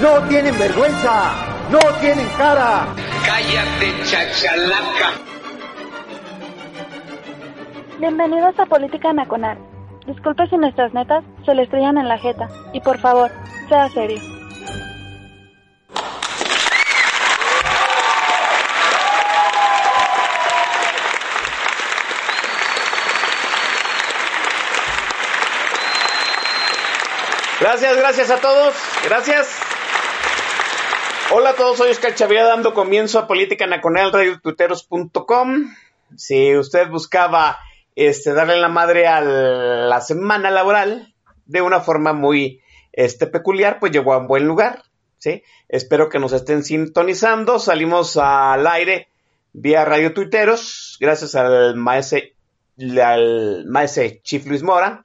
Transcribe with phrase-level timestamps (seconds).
[0.00, 1.32] ¡No tienen vergüenza!
[1.70, 2.86] ¡No tienen cara!
[3.26, 5.12] Cállate, chachalaca.
[7.98, 9.58] Bienvenidos a Política Nacional.
[10.06, 12.48] Disculpe si nuestras netas se le estrellan en la jeta.
[12.72, 13.30] Y por favor,
[13.68, 14.18] sea serio.
[27.60, 28.74] Gracias, gracias a todos.
[29.04, 29.69] Gracias.
[31.32, 35.72] Hola a todos, soy Oscar Chavira dando comienzo a Política Nacional, radiotuiteros.com.
[36.16, 37.60] Si usted buscaba
[37.94, 41.14] este, darle la madre a la semana laboral
[41.46, 42.60] de una forma muy
[42.92, 44.82] este, peculiar, pues llegó a un buen lugar.
[45.18, 45.44] ¿sí?
[45.68, 47.60] Espero que nos estén sintonizando.
[47.60, 49.06] Salimos al aire
[49.52, 52.34] vía Radio Tuiteros, gracias al maese,
[53.00, 55.04] al maese Chief Luis Mora,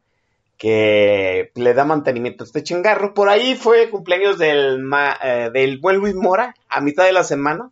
[0.58, 3.14] que le da mantenimiento a este chingarro.
[3.14, 4.90] Por ahí fue cumpleaños del,
[5.24, 7.72] eh, del buen Luis Mora, a mitad de la semana.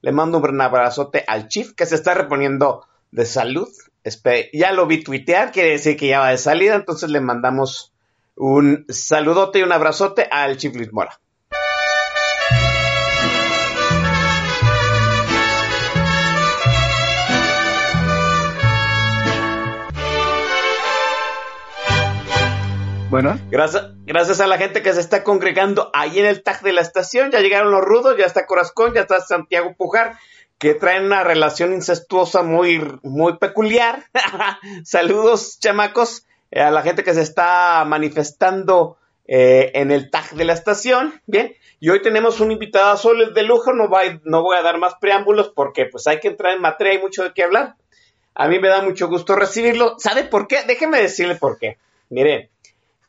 [0.00, 3.68] Le mando un abrazote al Chief, que se está reponiendo de salud.
[4.52, 7.92] ya lo vi tuitear, quiere decir que ya va de salida, entonces le mandamos
[8.36, 11.18] un saludote y un abrazote al Chief Luis Mora.
[23.50, 27.30] Gracias, a la gente que se está congregando ahí en el tag de la estación.
[27.30, 30.18] Ya llegaron los rudos, ya está Corazón, ya está Santiago Pujar,
[30.58, 34.04] que traen una relación incestuosa muy, muy peculiar.
[34.84, 38.96] Saludos, chamacos, eh, a la gente que se está manifestando
[39.28, 41.20] eh, en el tag de la estación.
[41.26, 43.72] Bien, y hoy tenemos un invitado solo de lujo.
[43.72, 46.94] No, voy, no voy a dar más preámbulos porque pues hay que entrar en materia,
[46.94, 47.76] hay mucho de qué hablar.
[48.34, 49.94] A mí me da mucho gusto recibirlo.
[49.98, 50.64] ¿Sabe por qué?
[50.66, 51.78] Déjeme decirle por qué.
[52.10, 52.50] Mire,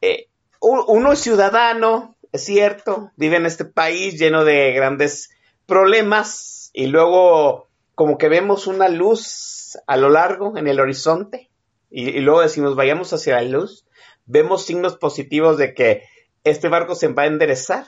[0.05, 0.27] eh,
[0.59, 5.29] uno es ciudadano, es cierto, vive en este país lleno de grandes
[5.65, 11.49] problemas y luego como que vemos una luz a lo largo en el horizonte
[11.89, 13.85] y, y luego decimos vayamos hacia la luz,
[14.25, 16.03] vemos signos positivos de que
[16.43, 17.85] este barco se va a enderezar.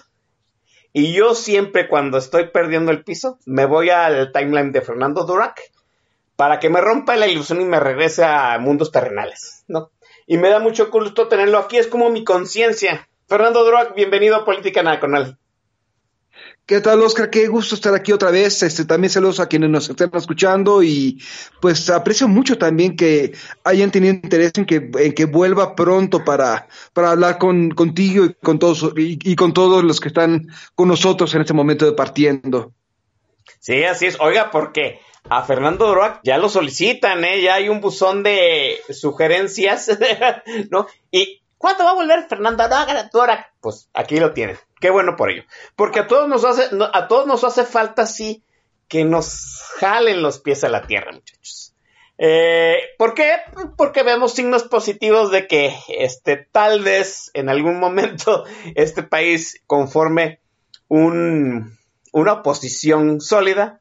[0.94, 5.62] Y yo siempre cuando estoy perdiendo el piso, me voy al timeline de Fernando Durac
[6.36, 9.92] para que me rompa la ilusión y me regrese a mundos terrenales, ¿no?
[10.28, 13.08] Y me da mucho gusto tenerlo aquí, es como mi conciencia.
[13.28, 15.40] Fernando Droak, bienvenido a Política Nacional.
[16.66, 17.30] ¿Qué tal, Oscar?
[17.30, 18.62] Qué gusto estar aquí otra vez.
[18.62, 21.24] Este, también saludos a quienes nos estén escuchando y
[21.62, 23.34] pues aprecio mucho también que
[23.64, 28.94] hayan tenido interés en que, vuelva pronto para, para hablar con, contigo y con todos
[28.98, 32.74] y, con todos los que están con nosotros en este momento de partiendo.
[33.60, 34.20] Sí, así es.
[34.20, 35.00] Oiga, porque
[35.30, 37.42] a Fernando Doroac ya lo solicitan, ¿eh?
[37.42, 39.98] Ya hay un buzón de sugerencias,
[40.70, 40.88] ¿no?
[41.12, 42.68] Y ¿cuándo va a volver Fernando
[43.12, 43.52] Doroac?
[43.60, 44.58] Pues aquí lo tienen.
[44.80, 45.44] Qué bueno por ello.
[45.76, 48.44] Porque a todos nos hace, a todos nos hace falta, sí,
[48.88, 51.74] que nos jalen los pies a la tierra, muchachos.
[52.18, 53.34] Eh, ¿Por qué?
[53.76, 58.44] Porque vemos signos positivos de que este, tal vez en algún momento
[58.76, 60.40] este país conforme
[60.88, 61.77] un,
[62.18, 63.80] una oposición sólida,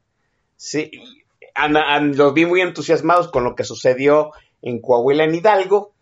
[0.55, 0.91] sí,
[2.13, 4.31] los vi muy entusiasmados con lo que sucedió
[4.61, 5.93] en Coahuila, en Hidalgo,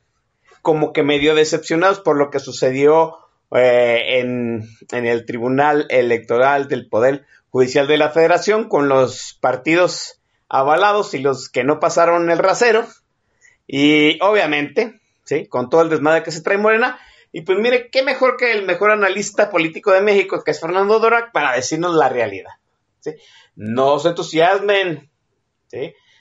[0.61, 3.17] como que medio decepcionados por lo que sucedió
[3.51, 10.19] eh, en, en, el Tribunal Electoral del Poder Judicial de la Federación con los partidos
[10.49, 12.85] avalados y los que no pasaron el rasero.
[13.67, 15.47] Y obviamente, ¿sí?
[15.47, 16.99] con todo el desmadre que se trae Morena.
[17.37, 20.99] Y pues mire, qué mejor que el mejor analista político de México, que es Fernando
[20.99, 22.53] Dorac, para decirnos la realidad.
[23.01, 23.11] ¿sí?
[23.57, 25.11] No se entusiasmen,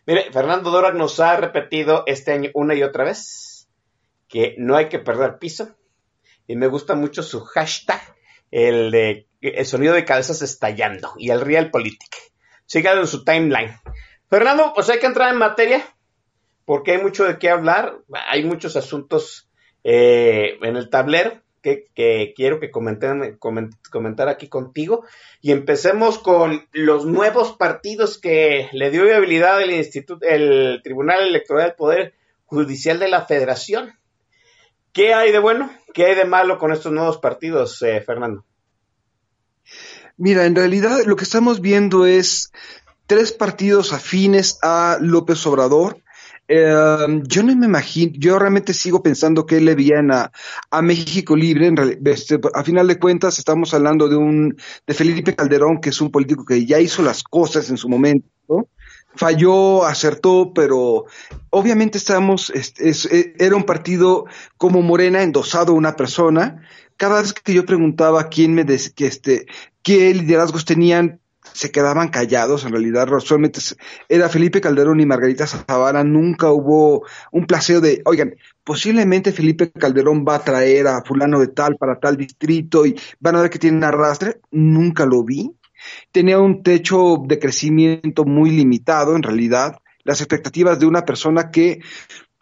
[0.07, 3.69] Mire, Fernando Dorak nos ha repetido este año una y otra vez
[4.27, 5.77] que no hay que perder piso.
[6.49, 8.03] Y me gusta mucho su hashtag,
[8.51, 12.13] el de el sonido de cabezas estallando y el Realpolitik.
[12.67, 13.79] Síganlo en su timeline.
[14.29, 15.87] Fernando, pues hay que entrar en materia
[16.65, 17.99] porque hay mucho de qué hablar.
[18.27, 19.49] Hay muchos asuntos
[19.85, 25.05] eh, en el tablero que, quiero que comenten, comentar aquí contigo.
[25.41, 31.69] Y empecemos con los nuevos partidos que le dio viabilidad el Instituto, el Tribunal Electoral
[31.69, 32.15] del Poder
[32.45, 33.95] Judicial de la Federación.
[34.93, 35.73] ¿Qué hay de bueno?
[35.93, 38.45] ¿Qué hay de malo con estos nuevos partidos, eh, Fernando?
[40.17, 42.53] Mira, en realidad lo que estamos viendo es
[43.07, 46.04] tres partidos afines a López Obrador.
[46.47, 50.31] Eh, yo no me imagino, yo realmente sigo pensando que le veían a,
[50.71, 51.67] a México Libre.
[51.67, 54.57] En reali- este, a final de cuentas, estamos hablando de un
[54.87, 58.29] de Felipe Calderón, que es un político que ya hizo las cosas en su momento.
[58.49, 58.69] ¿no?
[59.17, 61.07] Falló, acertó, pero
[61.51, 64.27] obviamente estábamos, es- es- eh, era un partido
[64.59, 66.63] como Morena endosado a una persona.
[66.97, 69.47] Cada vez que yo preguntaba quién me des- que este,
[69.83, 71.21] qué liderazgos tenían,
[71.53, 72.65] se quedaban callados.
[72.65, 73.61] En realidad, solamente
[74.09, 76.05] era Felipe Calderón y Margarita Zavala.
[76.05, 81.49] Nunca hubo un placeo de, oigan, posiblemente Felipe Calderón va a traer a fulano de
[81.49, 84.41] tal para tal distrito y van a ver que tienen arrastre.
[84.51, 85.51] Nunca lo vi.
[86.13, 89.79] Tenía un techo de crecimiento muy limitado, en realidad.
[90.03, 91.81] Las expectativas de una persona que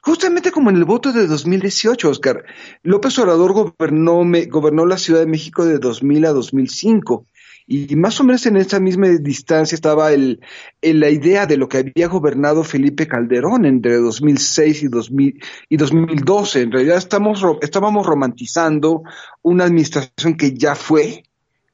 [0.04, 2.44] Justamente como en el voto de 2018, Oscar,
[2.82, 7.24] López Obrador gobernó, gobernó la Ciudad de México de 2000 a 2005
[7.74, 10.40] y más o menos en esa misma distancia estaba el,
[10.82, 15.40] la idea de lo que había gobernado Felipe Calderón entre 2006 y, 2000,
[15.70, 16.60] y 2012.
[16.60, 19.02] En realidad estamos, estábamos romantizando
[19.40, 21.24] una administración que ya fue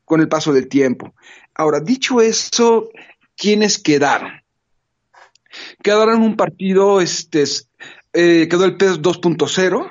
[0.04, 1.14] con el paso del tiempo.
[1.54, 2.88] Ahora, dicho eso,
[3.36, 4.30] ¿quiénes quedaron?
[5.82, 7.68] Quedaron un partido, este, es-
[8.12, 9.90] eh, quedó el PES 2.0,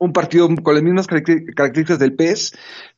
[0.00, 2.52] un partido con las mismas caracter- características del PES,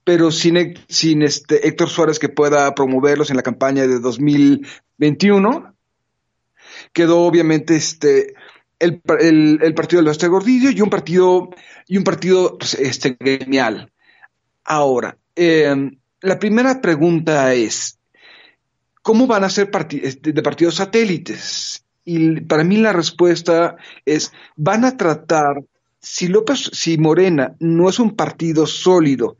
[0.05, 5.75] pero sin, Hec- sin este Héctor Suárez que pueda promoverlos en la campaña de 2021.
[6.93, 8.35] Quedó obviamente este
[8.79, 11.51] el, el, partido del Basta Gordillo y un partido
[11.87, 13.93] y un partido este gremial.
[14.65, 15.75] Ahora, eh,
[16.21, 17.99] la primera pregunta es
[19.03, 21.85] ¿cómo van a ser parti- este, de partidos satélites?
[22.05, 25.63] Y para mí la respuesta es, van a tratar,
[26.03, 29.37] si López, si Morena no es un partido sólido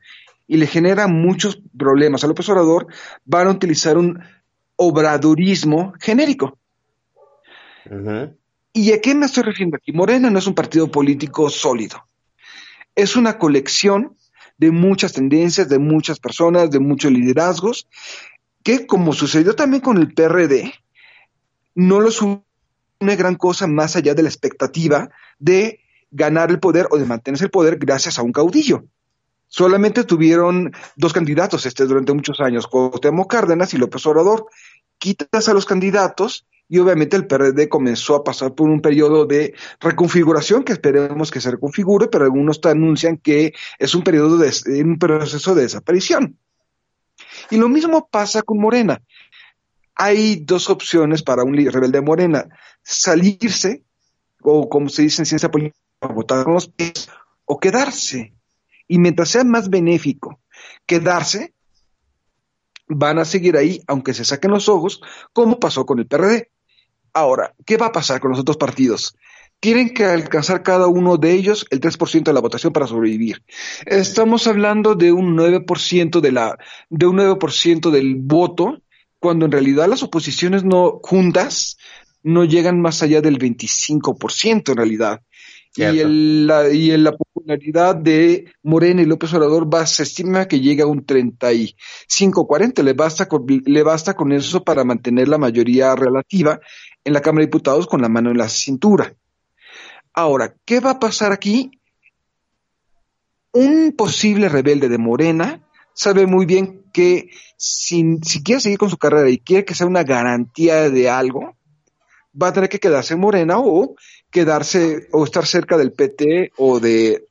[0.47, 2.87] y le genera muchos problemas a López Obrador,
[3.25, 4.23] van a utilizar un
[4.77, 6.57] obradorismo genérico.
[8.71, 9.91] ¿Y a qué me estoy refiriendo aquí?
[9.91, 12.07] Morena no es un partido político sólido.
[12.95, 14.15] Es una colección
[14.57, 17.87] de muchas tendencias, de muchas personas, de muchos liderazgos,
[18.63, 20.73] que como sucedió también con el PRD,
[21.75, 22.45] no los une
[23.17, 25.09] gran cosa más allá de la expectativa
[25.39, 25.82] de
[26.13, 28.85] ganar el poder o de mantenerse el poder gracias a un caudillo.
[29.47, 34.47] Solamente tuvieron dos candidatos este, durante muchos años, Cuauhtémoc Cárdenas y López Obrador.
[34.97, 39.53] Quitas a los candidatos y obviamente el PRD comenzó a pasar por un periodo de
[39.79, 44.83] reconfiguración que esperemos que se reconfigure, pero algunos te anuncian que es un periodo de
[44.83, 46.37] un proceso de desaparición.
[47.51, 49.03] Y lo mismo pasa con Morena.
[49.95, 52.47] Hay dos opciones para un rebelde de Morena,
[52.81, 53.83] salirse,
[54.41, 57.09] o como se dice en ciencia política, votar con los pies,
[57.45, 58.33] o quedarse.
[58.87, 60.39] Y mientras sea más benéfico
[60.85, 61.53] quedarse,
[62.87, 65.01] van a seguir ahí, aunque se saquen los ojos,
[65.31, 66.49] como pasó con el PRD.
[67.13, 69.15] Ahora, ¿qué va a pasar con los otros partidos?
[69.59, 73.43] Tienen que alcanzar cada uno de ellos el 3% de la votación para sobrevivir.
[73.85, 76.57] Estamos hablando de un 9% de la
[76.89, 78.81] de un 9% del voto,
[79.19, 81.77] cuando en realidad las oposiciones no juntas
[82.23, 85.21] no llegan más allá del 25% en realidad.
[85.75, 90.83] Y, el, la, y la popularidad de Morena y López Obrador se estima que llega
[90.83, 92.83] a un 35-40.
[92.83, 96.59] Le basta, con, le basta con eso para mantener la mayoría relativa
[97.03, 99.15] en la Cámara de Diputados con la mano en la cintura.
[100.13, 101.71] Ahora, ¿qué va a pasar aquí?
[103.51, 108.97] Un posible rebelde de Morena sabe muy bien que si, si quiere seguir con su
[108.97, 111.55] carrera y quiere que sea una garantía de algo,
[112.39, 113.95] va a tener que quedarse en Morena o
[114.33, 117.29] quedarse o estar cerca del PT o de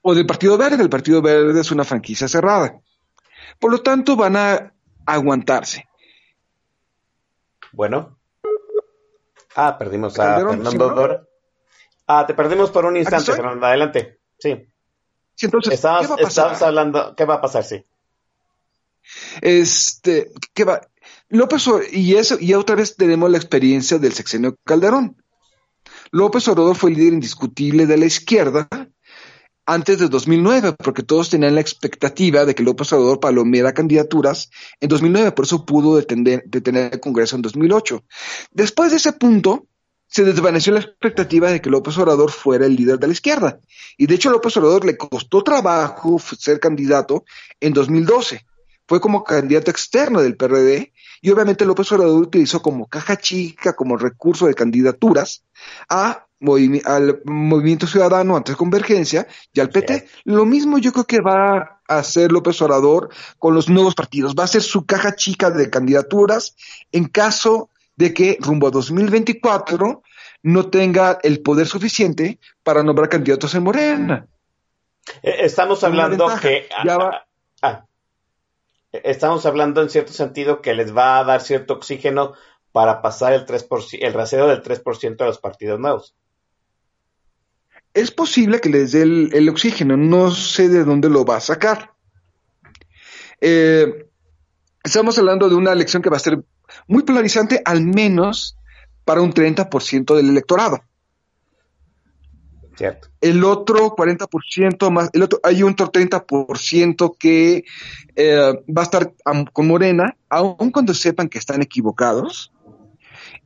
[0.00, 0.82] o del Partido Verde.
[0.82, 2.80] El Partido Verde es una franquicia cerrada.
[3.58, 4.72] Por lo tanto, van a
[5.04, 5.86] aguantarse.
[7.72, 8.16] Bueno.
[9.56, 11.24] Ah, perdimos a Fernando ¿sí, Dora.
[12.06, 13.66] Ah, te perdimos por un instante, Fernando.
[13.66, 14.20] Adelante.
[14.38, 14.70] Sí.
[15.34, 16.28] sí entonces, estabas, ¿qué va a pasar?
[16.28, 17.64] estabas hablando, ¿qué va a pasar?
[17.64, 17.84] Sí.
[19.40, 20.80] Este, ¿qué va?
[21.28, 25.16] López y eso y otra vez tenemos la experiencia del sexenio Calderón.
[26.10, 28.68] López Obrador fue el líder indiscutible de la izquierda
[29.66, 34.50] antes de 2009, porque todos tenían la expectativa de que López Obrador palomeara candidaturas
[34.80, 38.02] en 2009, por eso pudo detener, detener el Congreso en 2008.
[38.50, 39.66] Después de ese punto,
[40.06, 43.60] se desvaneció la expectativa de que López Obrador fuera el líder de la izquierda.
[43.98, 47.24] Y de hecho, López Obrador le costó trabajo ser candidato
[47.60, 48.46] en 2012.
[48.88, 53.96] Fue como candidato externo del PRD y obviamente López Obrador utilizó como caja chica, como
[53.96, 55.44] recurso de candidaturas
[55.88, 56.24] a
[56.84, 60.06] al Movimiento Ciudadano, antes Convergencia, y al PT.
[60.24, 64.34] Lo mismo yo creo que va a hacer López Obrador con los nuevos partidos.
[64.38, 66.54] Va a ser su caja chica de candidaturas
[66.92, 70.02] en caso de que rumbo a 2024
[70.44, 74.26] no tenga el poder suficiente para nombrar candidatos en Morena.
[75.22, 76.68] Eh, estamos hablando que...
[76.76, 77.24] Ah,
[77.62, 77.84] ah,
[78.92, 82.34] estamos hablando en cierto sentido que les va a dar cierto oxígeno
[82.72, 86.14] para pasar el, 3%, el rasero del 3% de los partidos nuevos.
[87.94, 91.92] Es posible que les dé el, oxígeno, no sé de dónde lo va a sacar.
[93.40, 94.06] Eh,
[94.84, 96.44] estamos hablando de una elección que va a ser
[96.86, 98.56] muy polarizante, al menos
[99.04, 100.82] para un 30% del electorado.
[103.20, 107.64] El otro 40% más, el otro, hay un otro 30% que
[108.16, 109.12] eh, va a estar
[109.52, 112.52] con Morena, aun cuando sepan que están equivocados,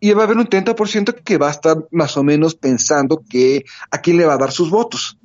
[0.01, 3.65] y va a haber un 30% que va a estar más o menos pensando que
[3.91, 5.19] a quién le va a dar sus votos.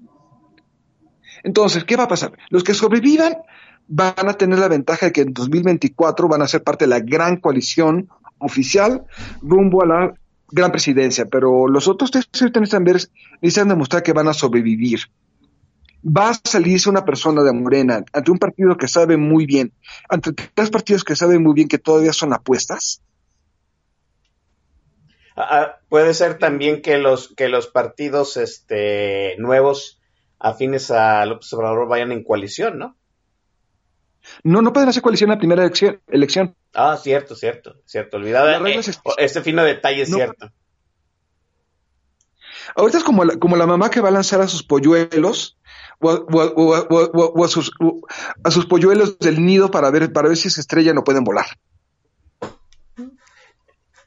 [1.44, 2.34] Entonces, ¿qué va a pasar?
[2.50, 3.38] Los que sobrevivan
[3.88, 7.00] van a tener la ventaja de que en 2024 van a ser parte de la
[7.00, 9.06] gran coalición oficial
[9.42, 10.14] rumbo a la
[10.50, 12.98] gran presidencia, pero los otros tres necesitan ver,
[13.42, 15.00] necesitan demostrar que van a sobrevivir.
[16.06, 19.74] Va a salirse una persona de Morena ante un partido que sabe muy bien,
[20.10, 23.02] ante tres partidos que saben muy bien que todavía son apuestas,
[25.40, 30.02] Ah, ah, puede ser también que los, que los partidos este, nuevos
[30.40, 32.97] afines a López Obrador vayan en coalición, ¿no?
[34.44, 35.72] No, no pueden hacer coalición en la primera
[36.08, 36.56] elección.
[36.74, 38.18] Ah, cierto, cierto, cierto.
[38.18, 38.66] Olvidado.
[38.66, 38.82] Eh,
[39.18, 40.52] este fino detalle es cierto.
[42.76, 45.58] Ahorita es como la, como la mamá que va a lanzar a sus polluelos
[46.00, 47.72] o, a, sus,
[48.44, 51.46] a sus polluelos del nido para ver, para ver si se estrellan o pueden volar.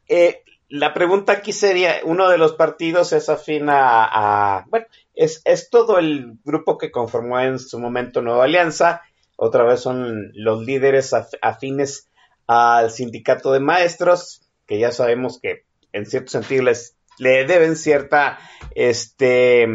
[0.09, 5.69] Eh, la pregunta aquí sería, uno de los partidos es afín a, bueno, es, es,
[5.69, 9.03] todo el grupo que conformó en su momento Nueva Alianza,
[9.43, 12.11] otra vez son los líderes afines
[12.47, 18.39] al sindicato de maestros, que ya sabemos que en cierto sentido les, le deben cierta
[18.75, 19.67] este,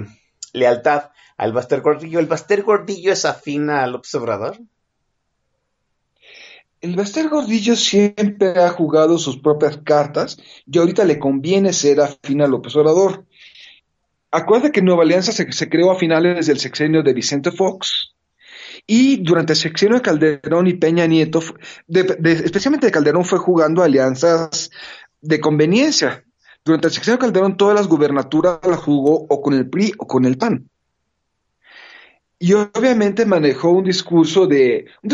[0.53, 2.19] lealtad al Baster Gordillo.
[2.19, 4.59] ¿El Baster Gordillo es afín al observador?
[6.79, 12.43] El Baster Gordillo siempre ha jugado sus propias cartas y ahorita le conviene ser afín
[12.43, 13.25] a López Obrador.
[14.29, 18.14] Acuérdate que Nueva Alianza se, creó a finales del sexenio de Vicente Fox
[18.87, 21.41] y durante el sexenio de Calderón y Peña Nieto,
[21.87, 24.69] especialmente de Calderón, fue jugando alianzas
[25.21, 26.23] de conveniencia.
[26.63, 30.07] Durante el sexenio de Calderón todas las gubernaturas las jugó o con el PRI o
[30.07, 30.69] con el PAN.
[32.37, 35.09] Y obviamente manejó un discurso de, un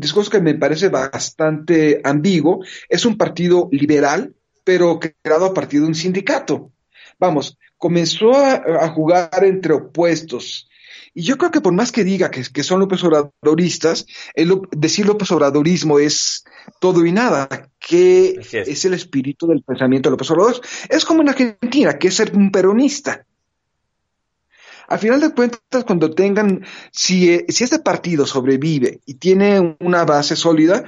[0.00, 2.64] discurso, que, me parece bastante ambiguo.
[2.88, 6.72] Es un partido liberal, pero creado a partir de un sindicato.
[7.18, 10.68] Vamos, comenzó a, jugar entre opuestos.
[11.18, 14.04] Y yo creo que por más que diga que, que son López Obradoristas,
[14.34, 16.44] el, decir López Obradorismo es
[16.78, 18.84] todo y nada, que es.
[18.84, 20.60] el espíritu del pensamiento de López Obrador.
[20.90, 23.24] Es como en Argentina, que es ser un peronista.
[24.88, 30.36] Al final de cuentas, cuando tengan, si, si este partido sobrevive y tiene una base
[30.36, 30.84] sólida,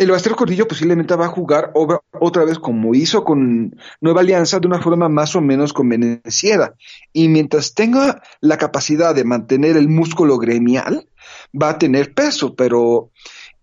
[0.00, 4.66] el Baster Cordillo posiblemente va a jugar otra vez como hizo con Nueva Alianza de
[4.66, 6.74] una forma más o menos convenciera.
[7.12, 11.06] Y mientras tenga la capacidad de mantener el músculo gremial,
[11.54, 13.10] va a tener peso, pero...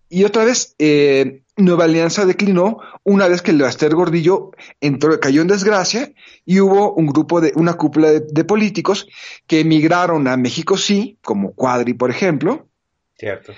[0.08, 5.42] Y otra vez, eh, Nueva Alianza declinó una vez que el Baster Gordillo entró, cayó
[5.42, 6.12] en desgracia
[6.46, 9.08] y hubo un grupo de, una cúpula de, políticos
[9.48, 12.68] que emigraron a México sí, como Cuadri, por ejemplo.
[13.16, 13.54] Cierto.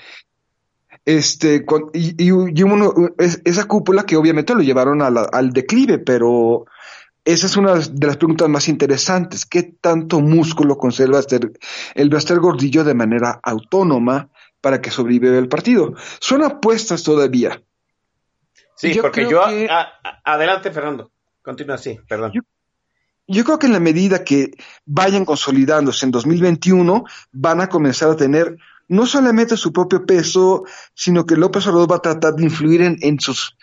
[1.17, 2.33] Este, y, y,
[3.45, 6.67] esa cúpula que obviamente lo llevaron al declive, pero
[7.25, 9.45] esa es una de las preguntas más interesantes.
[9.45, 11.21] ¿Qué tanto músculo conserva
[11.95, 14.29] el Baster Gordillo de manera autónoma
[14.61, 15.95] para que sobreviva el partido?
[16.21, 17.61] Son apuestas todavía
[18.81, 19.43] Sí, porque yo...
[20.25, 21.11] adelante, Fernando.
[21.43, 22.33] Continúa así, perdón.
[23.27, 24.53] Yo, creo que en la medida que
[24.87, 28.57] vayan consolidándose en 2021, van a comenzar a tener
[28.91, 33.21] no solamente su propio peso, sino que López Obrador va a tratar de influir en,
[33.21, 33.57] sus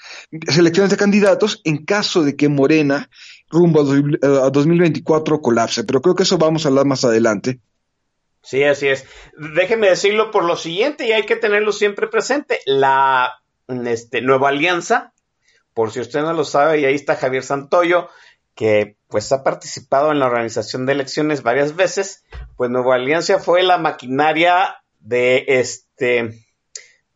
[0.48, 3.10] selecciones de candidatos en caso de que Morena
[3.50, 5.84] rumbo a, a 2024 colapse.
[5.84, 7.60] Pero creo que eso vamos a hablar más adelante.
[8.42, 9.06] Sí, así es.
[9.38, 12.62] Déjeme decirlo por lo siguiente y hay que tenerlo siempre presente.
[12.66, 15.12] La este, Nueva Alianza,
[15.74, 18.08] por si usted no lo sabe, y ahí está Javier Santoyo,
[18.56, 22.24] que pues ha participado en la organización de elecciones varias veces,
[22.56, 26.44] pues Nueva Alianza fue la maquinaria de este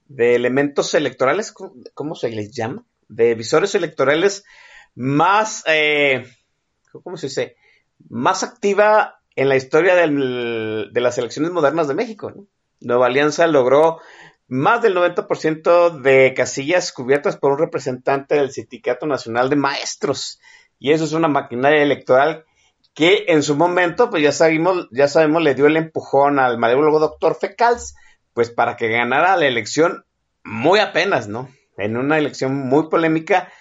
[0.07, 1.53] de elementos electorales,
[1.93, 2.83] ¿cómo, se les llama?
[3.07, 4.43] De visores electorales
[4.95, 6.25] más, eh,
[7.03, 7.55] ¿cómo se dice?
[8.09, 12.33] más activa en la historia de las elecciones modernas de México.
[12.79, 13.99] Nueva Alianza logró
[14.47, 20.39] más del 90% de casillas cubiertas por un representante del Sindicato Nacional de Maestros.
[20.79, 22.45] Y eso es una maquinaria electoral
[22.93, 26.99] que en su momento, pues ya sabemos, ya sabemos, le dio el empujón al malévolo
[26.99, 27.95] doctor Fecals,
[28.33, 30.05] pues para que ganara la elección
[30.43, 31.49] muy apenas, ¿no?
[31.77, 33.51] En una elección muy polémica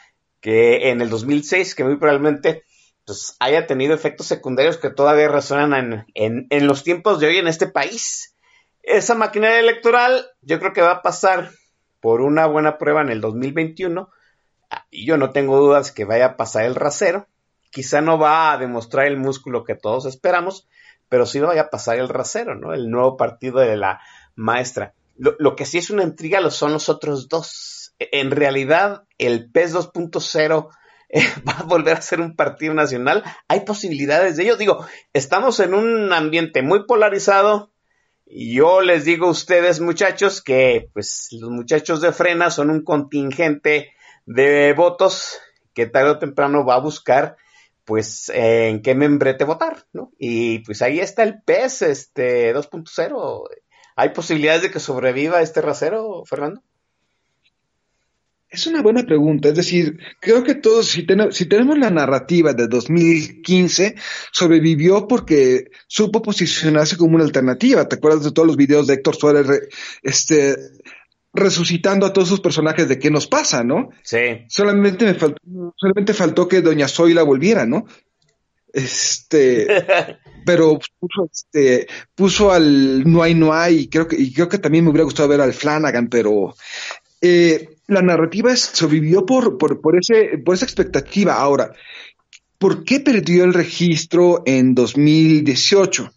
[0.40, 2.64] que en el 2006, que muy probablemente
[3.04, 7.48] pues, haya tenido efectos secundarios que todavía resuenan en, en los tiempos de hoy en
[7.48, 8.34] este país.
[8.82, 11.50] Esa maquinaria electoral yo creo que va a pasar
[12.00, 14.08] por una buena prueba en el 2021
[14.90, 17.26] y yo no tengo dudas que vaya a pasar el rasero.
[17.70, 20.68] Quizá no va a demostrar el músculo que todos esperamos,
[21.08, 22.72] pero sí vaya a pasar el rasero, ¿no?
[22.72, 24.00] El nuevo partido de la
[24.34, 24.94] maestra.
[25.16, 27.94] Lo, que sí es una intriga lo son los otros dos.
[27.98, 30.68] E, en realidad, el PES 2.0
[31.10, 33.22] eh, va a volver a ser un partido nacional.
[33.48, 34.56] Hay posibilidades de ello.
[34.56, 37.70] Digo, estamos en un ambiente muy polarizado.
[38.24, 42.84] Y yo les digo a ustedes, muchachos, que pues los muchachos de frena son un
[42.84, 43.92] contingente
[44.24, 45.38] de votos
[45.74, 47.36] que tarde o temprano va a buscar
[47.90, 50.12] pues en qué membrete votar, ¿no?
[50.16, 53.48] Y pues ahí está el PES este 2.0.
[53.96, 56.62] ¿Hay posibilidades de que sobreviva este rasero, Fernando?
[58.48, 62.68] Es una buena pregunta, es decir, creo que todos, si, si tenemos la narrativa de
[62.68, 63.96] 2015,
[64.30, 67.88] sobrevivió porque supo posicionarse como una alternativa.
[67.88, 69.68] ¿Te acuerdas de todos los videos de Héctor Suárez
[70.04, 70.54] este,
[71.32, 73.90] resucitando a todos sus personajes de qué nos pasa, ¿no?
[74.02, 74.44] Sí.
[74.48, 75.40] Solamente me faltó,
[75.76, 77.86] solamente faltó que Doña Zoila volviera, ¿no?
[78.72, 79.66] Este,
[80.46, 84.58] pero puso, este, puso al No hay, no hay, y creo que, y creo que
[84.58, 86.54] también me hubiera gustado ver al Flanagan, pero
[87.20, 91.34] eh, la narrativa sobrevivió por, por, por, ese, por esa expectativa.
[91.34, 91.72] Ahora,
[92.58, 96.12] ¿por qué perdió el registro en 2018?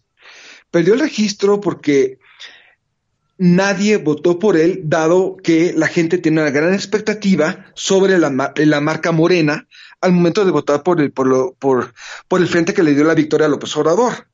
[0.70, 2.18] Perdió el registro porque
[3.38, 8.30] nadie votó por él, dado que la gente tiene una gran expectativa sobre la,
[8.80, 9.66] marca morena
[10.00, 11.94] al momento de votar por el, por, lo, por,
[12.28, 14.28] por, el frente que le dio la victoria a López Obrador.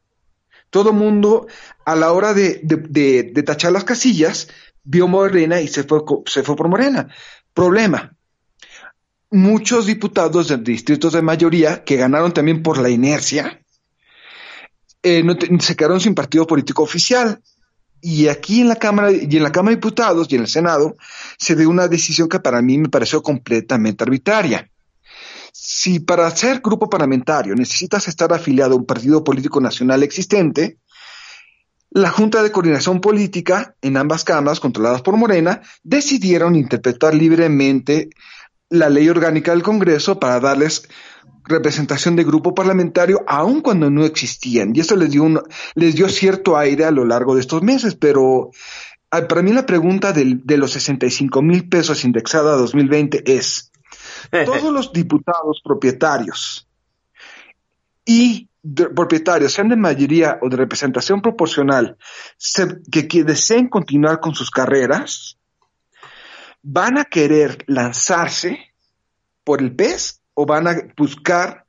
[0.69, 1.47] Todo mundo,
[1.85, 4.49] a la hora de, tachar las casillas,
[4.85, 7.09] vio Morena y se fue, se fue por Morena.
[7.55, 8.15] Problema.
[9.33, 13.63] Muchos diputados de distritos de mayoría, que ganaron también por la inercia,
[15.03, 17.41] eh, no se quedaron sin partido político oficial
[18.01, 20.97] y aquí en la Cámara y en la Cámara de Diputados y en el Senado
[21.39, 24.71] se dio una decisión que para mí me pareció completamente arbitraria.
[25.53, 30.79] Si para ser grupo parlamentario necesitas estar afiliado a un partido político nacional existente,
[31.91, 38.11] la Junta de Coordinación Política en ambas cámaras controladas por Morena decidieron interpretar libremente
[38.69, 40.89] la ley orgánica del Congreso para darles
[41.45, 44.73] representación de grupo parlamentario, aun cuando no existían.
[44.75, 45.41] Y eso les dio, un,
[45.75, 48.51] les dio cierto aire a lo largo de estos meses, pero
[49.11, 53.73] ah, para mí la pregunta del, de los 65 mil pesos indexada a 2020 es,
[54.45, 56.69] todos los diputados propietarios
[58.05, 58.49] y
[58.95, 61.97] propietarios, sean de mayoría o de representación proporcional,
[62.91, 65.39] que, que deseen continuar con sus carreras,
[66.63, 68.59] van a querer lanzarse
[69.45, 71.67] por el PES o van a buscar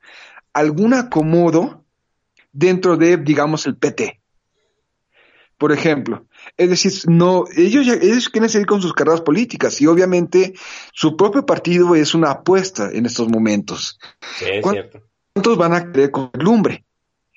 [0.54, 1.84] algún acomodo
[2.52, 4.18] dentro de, digamos, el PT.
[5.58, 6.24] Por ejemplo,
[6.56, 10.54] es decir, no, ellos, ellos quieren seguir con sus carreras políticas y obviamente
[10.94, 13.98] su propio partido es una apuesta en estos momentos.
[14.38, 15.02] Sí, es cierto.
[15.34, 16.86] ¿Cuántos van a querer con lumbre?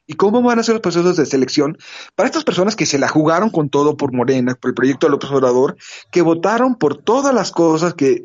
[0.08, 1.78] ¿Y cómo van a ser los procesos de selección
[2.16, 5.12] para estas personas que se la jugaron con todo por Morena, por el proyecto de
[5.12, 5.76] López Obrador,
[6.12, 8.24] que votaron por todas las cosas que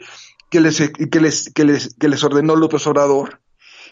[0.50, 3.40] que les, que les, que les, que les ordenó López Obrador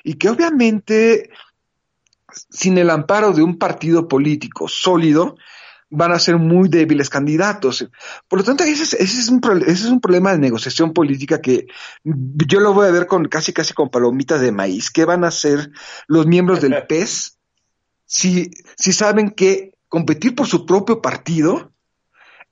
[0.05, 1.31] y que obviamente
[2.51, 5.37] sin el amparo de un partido político sólido
[5.91, 7.89] van a ser muy débiles candidatos.
[8.29, 11.41] Por lo tanto, ese es, ese es, un, ese es un problema de negociación política
[11.41, 11.67] que
[12.05, 14.91] yo lo voy a ver con casi casi con palomitas de maíz.
[14.91, 15.71] ¿Qué van a hacer
[16.07, 17.39] los miembros del PES
[18.05, 21.73] si, si saben que competir por su propio partido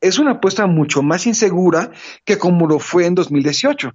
[0.00, 1.90] es una apuesta mucho más insegura
[2.24, 3.92] que como lo fue en 2018.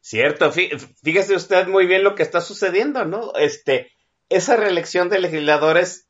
[0.00, 3.34] Cierto, fíjese usted muy bien lo que está sucediendo, ¿no?
[3.34, 3.92] Este,
[4.30, 6.08] esa reelección de legisladores,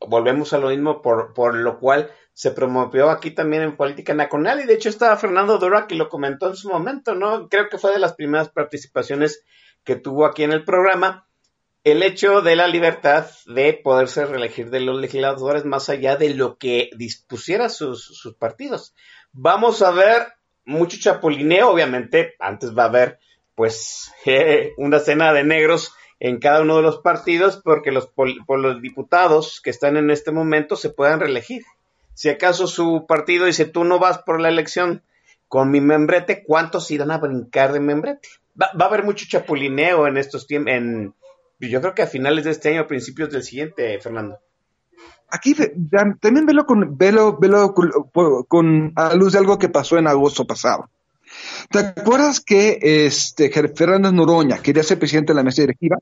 [0.00, 4.60] volvemos a lo mismo, por, por lo cual se promovió aquí también en política nacional,
[4.60, 7.48] y de hecho estaba Fernando Dura que lo comentó en su momento, ¿no?
[7.48, 9.44] Creo que fue de las primeras participaciones
[9.84, 11.28] que tuvo aquí en el programa,
[11.86, 16.58] el hecho de la libertad de poderse reelegir de los legisladores más allá de lo
[16.58, 18.92] que dispusiera sus, partidos.
[19.32, 20.32] Vamos a ver
[20.64, 23.20] mucho chapulineo, obviamente, antes va a haber
[23.54, 24.12] pues
[24.78, 29.60] una cena de negros en cada uno de los partidos porque los, por los diputados
[29.60, 31.62] que están en este momento se puedan reelegir.
[32.14, 35.04] Si acaso su partido dice tú no vas por la elección
[35.46, 38.28] con mi membrete, ¿cuántos irán a brincar de membrete?
[38.60, 40.72] Va, a haber mucho chapulineo en estos tiempos,
[41.60, 44.38] yo creo que a finales de este año, a principios del siguiente, Fernando.
[45.28, 45.54] Aquí
[46.20, 50.88] también velo con, velo, velo con, a luz de algo que pasó en agosto pasado.
[51.70, 55.98] ¿Te acuerdas que este Fernández Noroña quería ser presidente de la mesa directiva?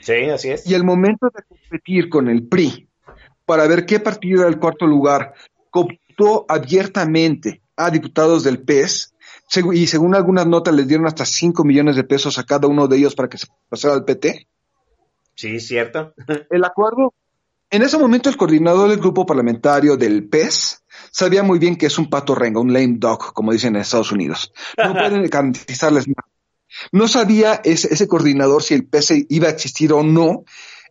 [0.00, 0.66] Sí, así es.
[0.66, 2.88] Y el momento de competir con el PRI
[3.44, 5.34] para ver qué partido era el cuarto lugar,
[5.70, 9.14] cooptó abiertamente a diputados del PES
[9.72, 12.96] y según algunas notas les dieron hasta 5 millones de pesos a cada uno de
[12.96, 14.48] ellos para que se pasara al PT.
[15.34, 16.14] Sí, cierto.
[16.50, 17.14] El acuerdo,
[17.70, 21.98] en ese momento el coordinador del grupo parlamentario del PES sabía muy bien que es
[21.98, 24.52] un pato renga, un lame dog, como dicen en Estados Unidos.
[24.76, 26.28] No pueden garantizarles nada.
[26.92, 30.44] No sabía ese, ese coordinador si el PES iba a existir o no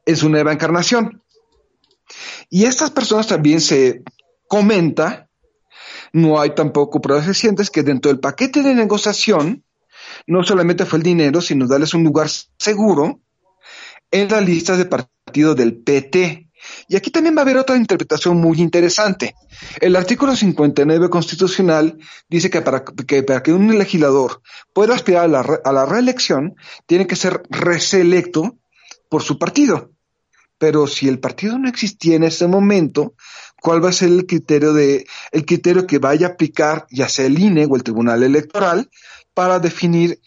[0.05, 1.21] en su nueva encarnación.
[2.49, 4.03] Y estas personas también se
[4.47, 5.29] comenta,
[6.11, 9.63] no hay tampoco pruebas recientes, que dentro del paquete de negociación
[10.27, 13.21] no solamente fue el dinero, sino darles un lugar seguro
[14.13, 16.47] en las listas de partido del PT.
[16.87, 19.35] Y aquí también va a haber otra interpretación muy interesante.
[19.81, 21.97] El artículo 59 constitucional
[22.29, 26.55] dice que para que, para que un legislador pueda aspirar a la, a la reelección,
[26.85, 28.59] tiene que ser reselecto
[29.09, 29.91] por su partido.
[30.59, 33.15] Pero si el partido no existía en ese momento,
[33.61, 37.25] ¿cuál va a ser el criterio de el criterio que vaya a aplicar ya sea
[37.25, 38.89] el INE o el Tribunal Electoral
[39.33, 40.19] para definir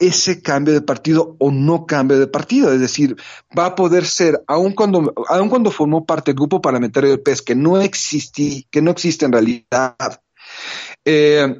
[0.00, 3.16] ese cambio de partido o no cambio de partido, es decir,
[3.56, 7.42] va a poder ser, aun cuando, aun cuando formó parte del grupo parlamentario del PES,
[7.42, 10.22] que no existí, que no existe en realidad,
[11.04, 11.54] eh,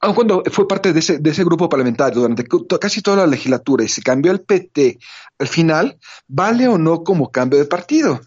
[0.00, 2.44] aun cuando fue parte de ese, de ese grupo parlamentario durante
[2.78, 4.98] casi toda la legislatura y se cambió el PT,
[5.38, 8.20] al final, ¿vale o no como cambio de partido?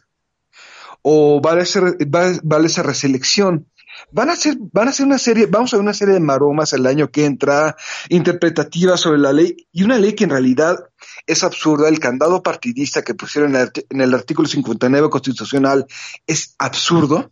[1.04, 3.68] ¿O vale, ser, vale, esa reselección?
[4.12, 6.74] Van a hacer, van a hacer una serie, vamos a ver una serie de maromas
[6.74, 7.76] el año que entra,
[8.10, 10.78] interpretativas sobre la ley, y una ley que en realidad
[11.26, 11.90] es absurda.
[11.90, 15.86] El candado partidista que pusieron en el artículo 59 constitucional
[16.28, 17.32] es absurdo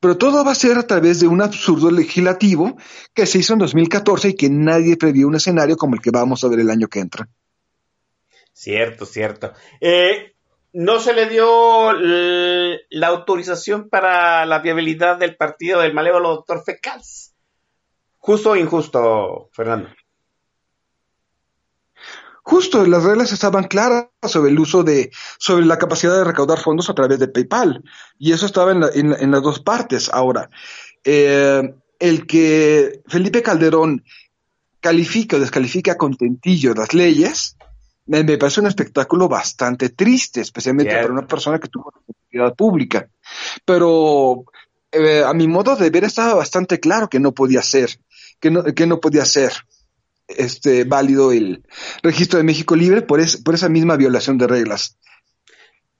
[0.00, 2.76] pero todo va a ser a través de un absurdo legislativo
[3.14, 6.44] que se hizo en 2014 y que nadie previó un escenario como el que vamos
[6.44, 7.28] a ver el año que entra.
[8.52, 9.52] Cierto, cierto.
[9.80, 10.34] Eh,
[10.78, 17.34] no se le dio la autorización para la viabilidad del partido del malévolo doctor Fecals.
[18.18, 19.88] ¿Justo o injusto, Fernando?
[22.44, 25.10] Justo, las reglas estaban claras sobre el uso de,
[25.40, 27.82] sobre la capacidad de recaudar fondos a través de PayPal.
[28.16, 30.08] Y eso estaba en, las dos partes.
[30.12, 30.48] Ahora,
[31.02, 34.04] eh, el que Felipe Calderón
[34.78, 37.57] califica o descalifica con tentillo las leyes,
[38.08, 43.08] me, parece un espectáculo bastante triste, especialmente para una persona que tuvo actividad pública.
[43.64, 44.44] Pero
[44.90, 47.90] eh, a mi modo de ver estaba bastante claro que no podía ser,
[48.40, 49.52] que no, que no podía ser
[50.26, 51.62] este, válido el
[52.02, 54.98] registro de México Libre por, por esa misma violación de reglas.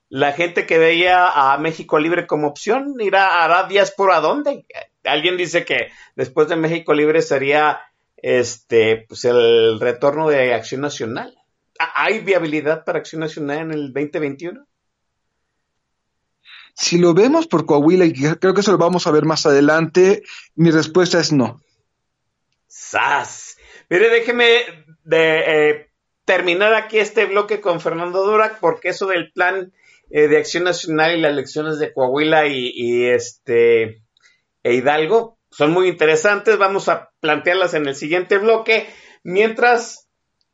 [0.09, 4.65] La gente que veía a México Libre como opción irá hará días por a dónde.
[5.05, 7.81] Alguien dice que después de México Libre sería
[8.17, 11.39] este pues el retorno de Acción Nacional.
[11.79, 14.67] ¿Hay viabilidad para Acción Nacional en el 2021?
[16.75, 20.23] Si lo vemos por Coahuila, y creo que eso lo vamos a ver más adelante,
[20.55, 21.61] mi respuesta es no.
[22.69, 23.57] ¡Sas!
[23.91, 24.47] Mire, déjeme
[25.05, 25.89] de, eh,
[26.29, 29.73] terminar aquí este bloque con Fernando Durac, porque eso del plan
[30.11, 34.03] eh, de acción nacional y las elecciones de Coahuila y, este
[34.63, 36.59] e Hidalgo son muy interesantes.
[36.59, 38.87] Vamos a plantearlas en el siguiente bloque.
[39.23, 40.08] Mientras,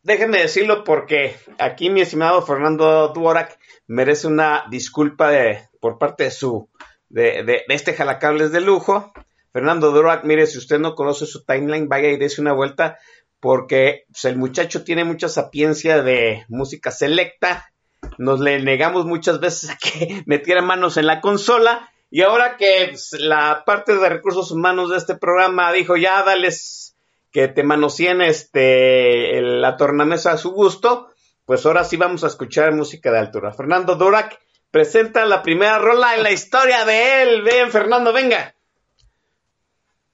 [0.04, 6.30] déjenme decirlo porque aquí mi estimado Fernando Durac merece una disculpa de, por parte de
[6.30, 6.68] su
[7.08, 9.12] de, de, este jalacables de lujo.
[9.52, 12.98] Fernando Durac, mire, si usted no conoce su timeline, vaya y dése una vuelta
[13.44, 17.70] porque pues, el muchacho tiene mucha sapiencia de música selecta,
[18.16, 22.86] nos le negamos muchas veces a que metiera manos en la consola, y ahora que
[22.88, 26.93] pues, la parte de recursos humanos de este programa dijo, ya dales
[27.34, 31.08] que te manoseen este, la tornamesa a su gusto,
[31.44, 33.52] pues ahora sí vamos a escuchar música de altura.
[33.52, 34.38] Fernando Durac
[34.70, 37.42] presenta la primera rola en la historia de él.
[37.42, 38.54] Ven, Fernando, venga.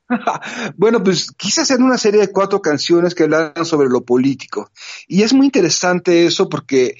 [0.77, 4.71] bueno, pues quise hacer una serie de cuatro canciones que hablan sobre lo político.
[5.07, 6.97] Y es muy interesante eso porque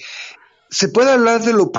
[0.69, 1.71] se puede hablar de lo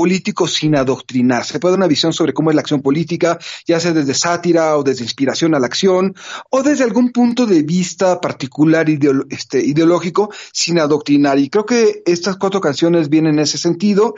[0.00, 1.44] político sin adoctrinar.
[1.44, 4.78] Se puede dar una visión sobre cómo es la acción política, ya sea desde sátira
[4.78, 6.14] o desde inspiración a la acción,
[6.48, 8.86] o desde algún punto de vista particular
[9.28, 11.38] este, ideológico sin adoctrinar.
[11.38, 14.14] Y creo que estas cuatro canciones vienen en ese sentido.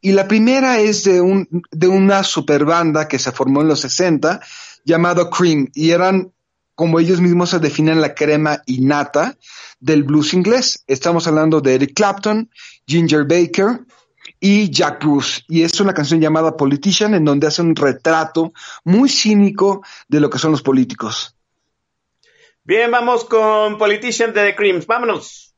[0.00, 3.80] Y la primera es de, un, de una super banda que se formó en los
[3.80, 4.40] 60
[4.84, 6.30] llamado Cream y eran
[6.76, 9.36] como ellos mismos se definen la crema innata
[9.80, 10.84] del blues inglés.
[10.86, 12.48] Estamos hablando de Eric Clapton,
[12.86, 13.80] Ginger Baker
[14.44, 15.40] y Jack Bruce.
[15.48, 18.52] Y es una canción llamada Politician en donde hace un retrato
[18.84, 21.34] muy cínico de lo que son los políticos.
[22.62, 24.86] Bien, vamos con Politician de The Creams.
[24.86, 25.53] Vámonos.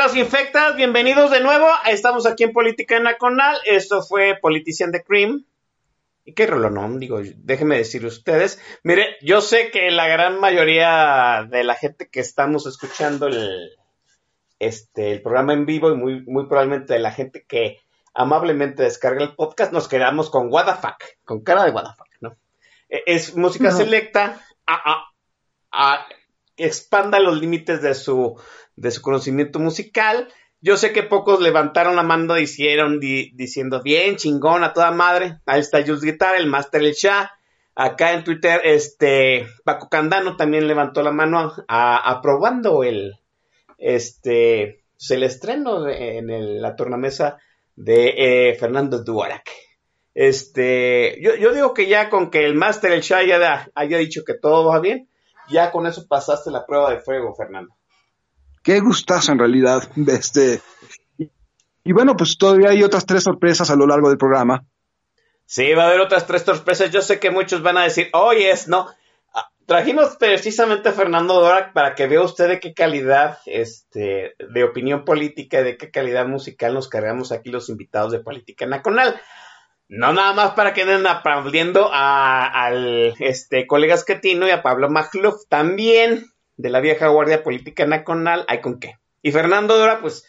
[0.00, 1.68] Infectas, bienvenidos de nuevo.
[1.84, 3.58] Estamos aquí en Política Nacional.
[3.66, 5.44] Esto fue Politician de Cream.
[6.24, 6.98] ¿Y qué rolo no?
[6.98, 8.58] Digo, déjenme decir ustedes.
[8.82, 13.72] Mire, yo sé que la gran mayoría de la gente que estamos escuchando el,
[14.58, 17.76] este, el programa en vivo y muy, muy probablemente de la gente que
[18.14, 21.94] amablemente descarga el podcast, nos quedamos con what the fuck, con cara de what the
[21.94, 22.38] fuck, ¿no?
[22.88, 25.12] E, es música selecta, a,
[25.70, 26.06] a,
[26.56, 28.40] expanda los límites de su,
[28.80, 30.28] de su conocimiento musical.
[30.62, 35.38] Yo sé que pocos levantaron la mano y hicieron diciendo bien, chingón, a toda madre.
[35.46, 37.30] Ahí está Jules Guitar, el Master El Shah.
[37.74, 43.14] Acá en Twitter, este, Paco Candano también levantó la mano aprobando el,
[43.78, 47.38] este, el estreno en la tornamesa
[47.76, 49.48] de eh, Fernando Duarac.
[50.14, 54.66] Este, yo, digo que ya con que el Master El Shah haya dicho que todo
[54.66, 55.08] va bien,
[55.48, 57.74] ya con eso pasaste la prueba de fuego, Fernando.
[58.62, 59.88] Qué gustazo en realidad.
[60.06, 60.60] Este,
[61.84, 64.64] y bueno, pues todavía hay otras tres sorpresas a lo largo del programa.
[65.46, 66.90] Sí, va a haber otras tres sorpresas.
[66.90, 68.86] Yo sé que muchos van a decir, oye, es no.
[69.34, 74.64] Ah, trajimos precisamente a Fernando Dorak para que vea usted de qué calidad este, de
[74.64, 79.20] opinión política y de qué calidad musical nos cargamos aquí los invitados de Política Nacional.
[79.88, 85.48] No nada más para que anden aplaudiendo al este, colega Esquetino y a Pablo Magluf,
[85.48, 86.29] también
[86.60, 88.98] de la vieja guardia política nacional, hay con qué.
[89.22, 90.24] Y Fernando Dora, pues,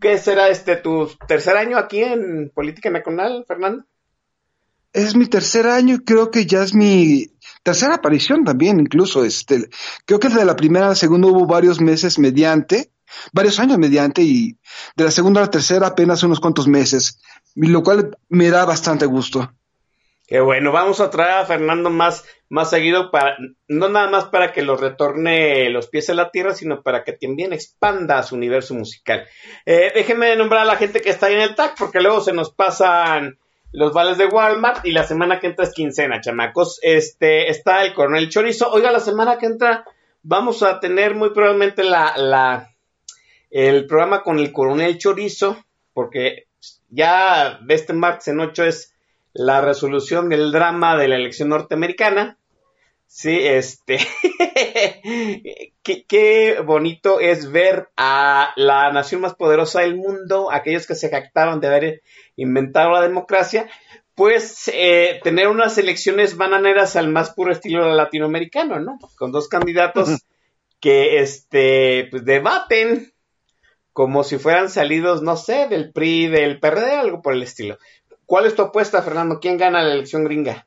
[0.00, 3.84] ¿qué será este tu tercer año aquí en política nacional, Fernando?
[4.92, 7.26] Es mi tercer año y creo que ya es mi
[7.62, 9.24] tercera aparición también, incluso.
[9.24, 9.68] Este,
[10.04, 12.90] creo que de la primera a la segunda hubo varios meses mediante,
[13.32, 14.58] varios años mediante, y
[14.96, 17.20] de la segunda a la tercera apenas unos cuantos meses
[17.66, 19.52] lo cual me da bastante gusto.
[20.28, 24.52] Qué bueno, vamos a traer a Fernando más, más seguido para, no nada más para
[24.52, 28.74] que lo retorne los pies a la tierra, sino para que también expanda su universo
[28.74, 29.26] musical.
[29.64, 32.34] Eh, déjenme nombrar a la gente que está ahí en el TAC, porque luego se
[32.34, 33.38] nos pasan
[33.72, 36.78] los vales de Walmart y la semana que entra es quincena, chamacos.
[36.82, 38.70] Este, está el coronel Chorizo.
[38.70, 39.86] Oiga, la semana que entra
[40.22, 42.74] vamos a tener muy probablemente la, la,
[43.50, 45.64] el programa con el coronel Chorizo,
[45.94, 46.48] porque
[46.90, 48.94] ya de este martes en 8 es
[49.38, 52.38] la resolución del drama de la elección norteamericana.
[53.06, 53.98] Sí, este.
[55.82, 61.60] qué, bonito es ver a la nación más poderosa del mundo, aquellos que se jactaban
[61.60, 62.02] de haber
[62.36, 63.70] inventado la democracia,
[64.14, 68.98] pues eh, tener unas elecciones bananeras al más puro estilo latinoamericano, ¿no?
[69.16, 70.24] Con dos candidatos
[70.80, 73.12] que este, pues debaten
[73.98, 77.78] como si fueran salidos, no sé, del PRI, del PRD, algo por el estilo.
[78.28, 79.40] ¿Cuál es tu apuesta, Fernando?
[79.40, 80.66] ¿Quién gana la elección gringa?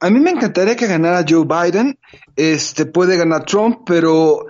[0.00, 1.98] A mí me encantaría que ganara Joe Biden.
[2.36, 4.44] Este puede ganar Trump, pero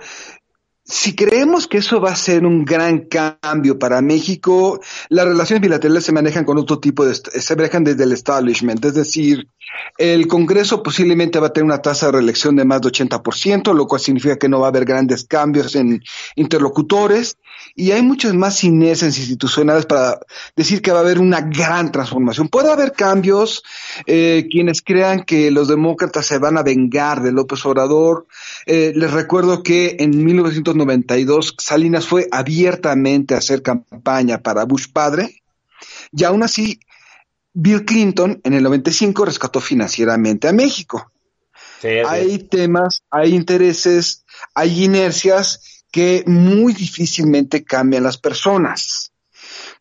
[0.89, 6.05] si creemos que eso va a ser un gran cambio para México, las relaciones bilaterales
[6.05, 9.49] se manejan con otro tipo de, se manejan desde el establishment, es decir,
[9.97, 13.85] el Congreso posiblemente va a tener una tasa de reelección de más de 80%, lo
[13.85, 16.01] cual significa que no va a haber grandes cambios en
[16.35, 17.37] interlocutores
[17.75, 20.19] y hay muchas más inercias institucionales para
[20.55, 22.47] decir que va a haber una gran transformación.
[22.47, 23.63] Puede haber cambios,
[24.05, 28.27] eh, quienes crean que los demócratas se van a vengar de López Obrador.
[28.65, 30.23] Eh, les recuerdo que en
[30.85, 35.41] 1992 Salinas fue abiertamente a hacer campaña para Bush padre
[36.11, 36.79] y aún así
[37.53, 41.11] Bill Clinton en el 95 rescató financieramente a México.
[41.83, 49.11] hay temas, hay intereses, hay inercias que muy difícilmente cambian las personas.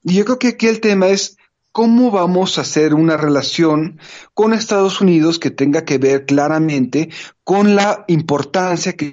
[0.03, 1.37] Y yo creo que aquí el tema es
[1.77, 4.01] cómo vamos a hacer una relación
[4.33, 7.11] con Estados Unidos que tenga que ver claramente
[7.45, 9.13] con la importancia que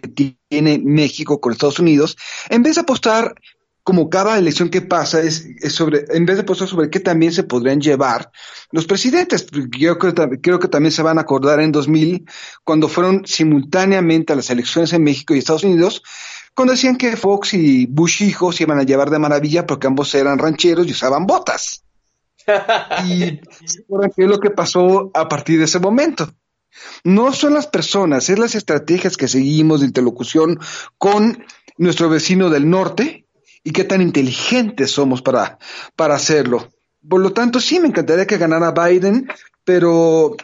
[0.53, 2.15] tiene México con Estados Unidos,
[2.47, 3.33] en vez de apostar
[3.81, 7.43] como cada elección que pasa es, sobre, en vez de apostar sobre qué también se
[7.43, 8.31] podrían llevar
[8.71, 9.47] los presidentes.
[9.77, 12.23] Yo creo, creo, que también se van a acordar en 2000,
[12.63, 16.03] cuando fueron simultáneamente a las elecciones en México y Estados Unidos,
[16.53, 20.13] cuando decían que Fox y Bush hijos se iban a llevar de maravilla porque ambos
[20.13, 21.83] eran rancheros y usaban botas.
[23.05, 26.29] y qué es lo que pasó a partir de ese momento.
[27.03, 30.59] No son las personas, es las estrategias que seguimos de interlocución
[30.97, 31.45] con
[31.77, 33.25] nuestro vecino del norte
[33.63, 35.57] y qué tan inteligentes somos para,
[35.95, 36.71] para hacerlo.
[37.07, 39.29] Por lo tanto, sí me encantaría que ganara Biden,
[39.63, 40.35] pero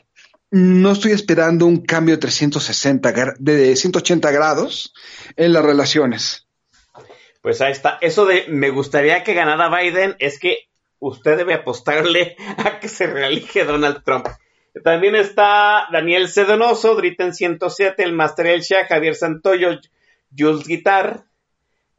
[0.51, 4.93] no estoy esperando un cambio de 360, de 180 grados
[5.36, 6.47] en las relaciones.
[7.41, 7.97] Pues ahí está.
[8.01, 13.08] Eso de me gustaría que ganara Biden es que usted debe apostarle a que se
[13.08, 14.28] reelige Donald Trump.
[14.84, 19.70] También está Daniel Cedonoso, Dritten 107, el Master El Shah, Javier Santoyo,
[20.38, 21.26] Jules Guitar,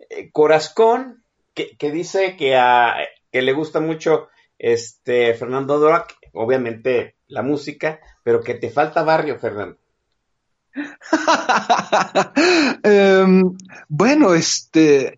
[0.08, 1.22] eh, Corazcón,
[1.54, 2.96] que, que dice que, a,
[3.32, 9.38] que le gusta mucho este Fernando Dorak, obviamente la música, pero que te falta barrio,
[9.38, 9.76] Fernando.
[12.82, 13.56] Em,
[13.88, 15.16] bueno, este,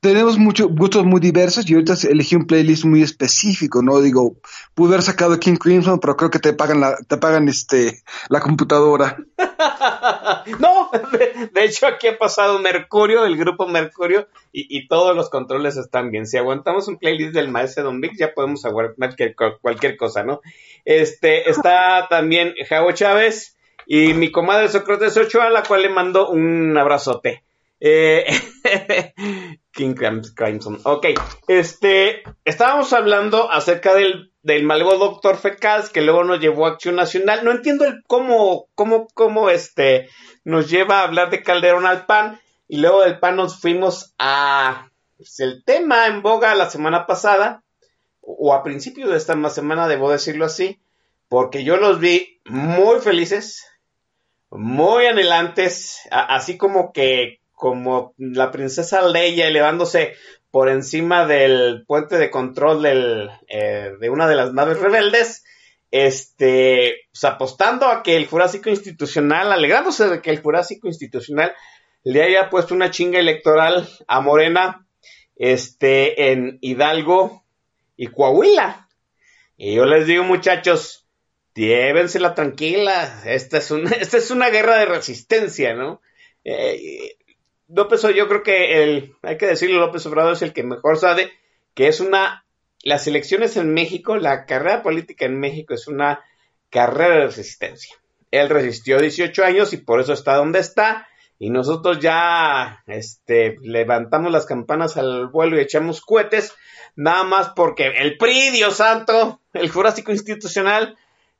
[0.00, 4.00] tenemos muchos gustos muy diversos y ahorita elegí un playlist muy específico, ¿no?
[4.00, 4.36] Digo,
[4.74, 8.40] pude haber sacado King Crimson, pero creo que te pagan la, te pagan este, la
[8.40, 9.18] computadora.
[10.58, 10.90] no,
[11.52, 16.26] de, hecho aquí ha pasado Mercurio, el grupo Mercurio, y, todos los controles están bien.
[16.26, 20.40] Si aguantamos un playlist del maestro Don Vic, ya podemos aguantar cualquier, cualquier cosa, ¿no?
[20.84, 23.56] Este, está también Javo Chávez
[23.86, 27.43] y mi comadre Sócrates Ochoa, a la cual le mando un abrazote.
[27.80, 28.24] Eh,
[29.72, 30.80] King Crimson.
[30.84, 31.06] Ok,
[31.48, 36.96] este, estábamos hablando acerca del, del malevo Doctor Fecas que luego nos llevó a Acción
[36.96, 37.44] Nacional.
[37.44, 40.08] No entiendo el cómo, cómo, cómo este,
[40.44, 44.90] nos lleva a hablar de Calderón al PAN y luego del PAN nos fuimos a
[45.16, 47.64] pues, el tema en boga la semana pasada
[48.20, 50.80] o a principio de esta semana, debo decirlo así,
[51.28, 53.66] porque yo los vi muy felices,
[54.50, 60.14] muy anhelantes, así como que como la princesa Leia elevándose
[60.50, 65.44] por encima del puente de control del, eh, de una de las naves rebeldes,
[65.90, 71.54] este, pues apostando a que el Jurásico Institucional, alegrándose de que el Jurásico Institucional
[72.02, 74.86] le haya puesto una chinga electoral a Morena,
[75.36, 77.44] este, en Hidalgo
[77.96, 78.88] y Coahuila.
[79.56, 81.06] Y yo les digo, muchachos,
[81.54, 86.00] llévensela tranquila, esta es una, esta es una guerra de resistencia, ¿no?
[86.44, 87.16] Eh,
[87.68, 91.32] López, yo creo que el, hay que decirlo, López Obrador es el que mejor sabe
[91.74, 92.44] que es una,
[92.82, 96.22] las elecciones en México, la carrera política en México es una
[96.70, 97.96] carrera de resistencia.
[98.30, 101.06] Él resistió 18 años y por eso está donde está.
[101.38, 106.54] Y nosotros ya este, levantamos las campanas al vuelo y echamos cohetes,
[106.96, 110.96] nada más porque el PRI, Dios santo, el Jurásico Institucional,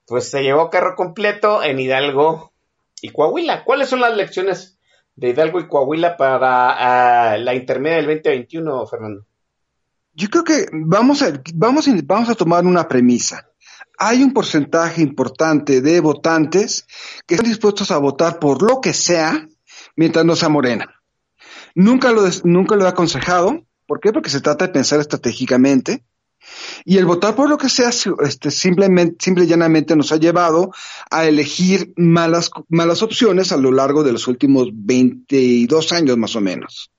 [0.07, 2.53] pues se llevó carro completo en Hidalgo
[3.01, 3.65] y Coahuila.
[3.65, 4.79] ¿Cuáles son las lecciones
[5.17, 9.27] de Hidalgo y Coahuila para ah, la intermedia del 2021, Fernando?
[10.13, 13.49] Yo creo que vamos a, vamos, vamos a tomar una premisa.
[13.99, 16.87] Hay un porcentaje importante de votantes
[17.27, 19.49] que están dispuestos a votar por lo que sea
[19.97, 21.03] mientras no sea morena.
[21.75, 23.65] Nunca lo, nunca lo he aconsejado.
[23.87, 24.13] ¿Por qué?
[24.13, 26.05] Porque se trata de pensar estratégicamente.
[26.85, 30.73] Y el votar por lo que sea, este, simplemente, simple y llanamente nos ha llevado
[31.11, 36.41] a elegir malas, malas opciones a lo largo de los últimos 22 años más o
[36.41, 36.91] menos.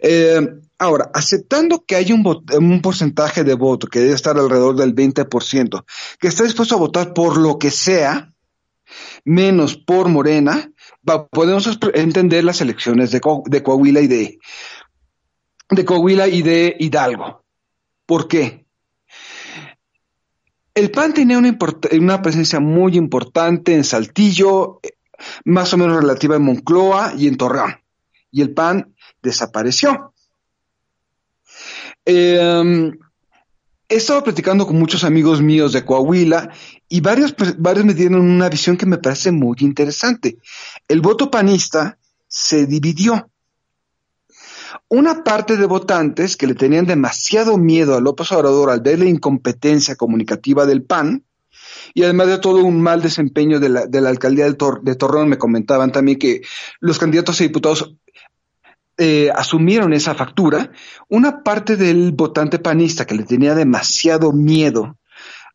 [0.00, 0.40] Eh,
[0.78, 5.84] ahora, aceptando que hay un, un, porcentaje de voto que debe estar alrededor del 20%,
[6.18, 8.32] que está dispuesto a votar por lo que sea,
[9.24, 10.70] menos por Morena,
[11.30, 14.38] podemos entender las elecciones de, de Coahuila y de,
[15.70, 17.44] de Coahuila y de Hidalgo.
[18.04, 18.65] ¿Por qué?
[20.76, 24.90] El PAN tenía una, presencia muy importante en Saltillo, eh,
[25.46, 27.80] más o menos relativa en Moncloa y en Torreón.
[28.30, 30.12] Y el PAN desapareció.
[32.04, 32.92] Em,
[33.88, 36.50] he estado platicando con muchos amigos míos de Coahuila
[36.90, 40.36] y varios, varios me dieron una visión que me parece muy interesante.
[40.86, 41.98] El voto panista
[42.28, 43.30] se dividió
[44.88, 49.06] una parte de votantes que le tenían demasiado miedo a López Obrador al ver la
[49.06, 51.24] incompetencia comunicativa del PAN,
[51.94, 55.28] y además de todo un mal desempeño de la, de la alcaldía de, de Torreón,
[55.28, 56.42] me comentaban también que
[56.80, 57.96] los candidatos a diputados
[58.98, 60.70] eh, asumieron esa factura,
[61.08, 64.98] una parte del votante panista que le tenía demasiado miedo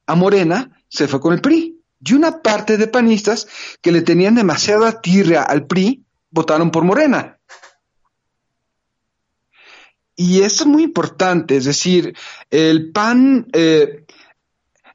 [0.06, 1.78] a Morena se fue con el PRI.
[2.04, 3.48] Y una parte de panistas
[3.82, 7.40] que le tenían demasiada tirria al PRI votaron por Morena.
[10.24, 12.16] Y esto es muy importante, es decir,
[12.52, 14.06] el PAN, eh,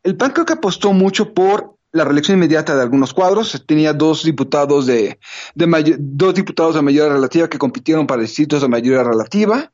[0.04, 3.64] el PAN creo que apostó mucho por la reelección inmediata de algunos cuadros.
[3.66, 5.18] Tenía dos diputados de,
[5.56, 9.72] de dos diputados de mayoría relativa que compitieron para distritos de mayoría relativa.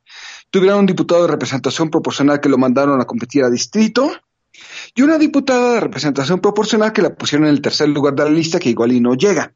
[0.48, 4.10] Tuvieron un diputado de representación proporcional que lo mandaron a competir a distrito.
[4.94, 8.30] Y una diputada de representación proporcional que la pusieron en el tercer lugar de la
[8.30, 9.52] lista que igual y no llega.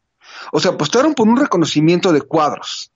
[0.53, 2.93] O sea, apostaron por un reconocimiento de cuadros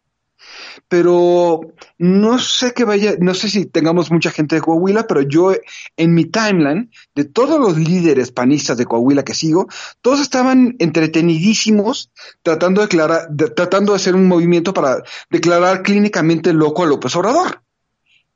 [0.89, 1.61] pero
[1.99, 5.53] no sé que vaya, no sé si tengamos mucha gente de Coahuila, pero yo
[5.97, 9.69] en mi timeline, de todos los líderes panistas de Coahuila que sigo,
[10.01, 12.11] todos estaban entretenidísimos
[12.43, 17.63] tratando de, declarar, tratando de hacer un movimiento para declarar clínicamente loco a López Obrador.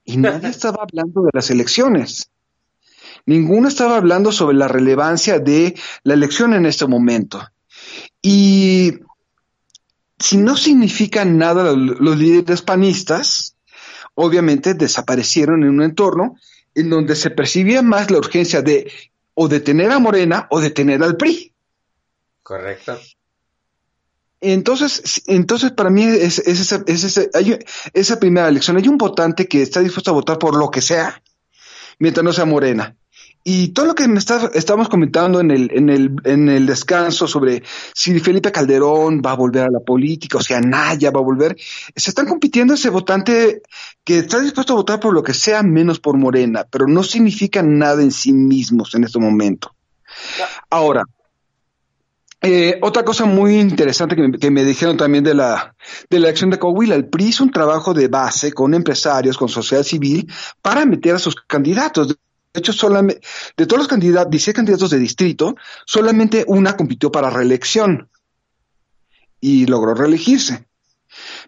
[0.05, 2.31] Y nadie estaba hablando de las elecciones.
[3.27, 7.41] Ninguno estaba hablando sobre la relevancia de la elección en este momento.
[8.20, 8.99] Y
[10.19, 13.57] si no significan nada los líderes panistas,
[14.15, 16.37] obviamente desaparecieron en un entorno
[16.75, 18.91] en donde se percibía más la urgencia de
[19.35, 21.53] o detener a Morena o detener al PRI.
[22.43, 22.99] Correcto.
[24.41, 28.77] Entonces, entonces para mí es, esa, esa primera elección.
[28.77, 31.23] Hay un votante que está dispuesto a votar por lo que sea,
[31.99, 32.95] mientras no sea Morena.
[33.47, 35.70] Y todo lo que me está, estamos comentando en el,
[36.24, 40.62] en, el, descanso sobre si Felipe Calderón va a volver a la política, o sea,
[40.62, 41.55] Naya va a volver,
[41.95, 43.61] se están compitiendo ese votante
[44.03, 47.62] que está dispuesto a votar por lo que sea menos por Morena, pero no significa
[47.62, 49.74] nada en sí mismos en este momento.
[50.70, 51.05] Ahora,
[52.40, 55.74] eh, otra cosa muy interesante que me, dijeron también de la,
[56.09, 59.49] de la elección de Coahuila, el PRI hizo un trabajo de base con empresarios, con
[59.49, 60.30] sociedad civil,
[60.61, 62.16] para meter a sus candidatos.
[62.55, 63.20] De hecho, solamente,
[63.57, 68.09] de todos los candidatos, 16 candidatos de distrito, solamente una compitió para reelección
[69.40, 70.64] y logró reelegirse.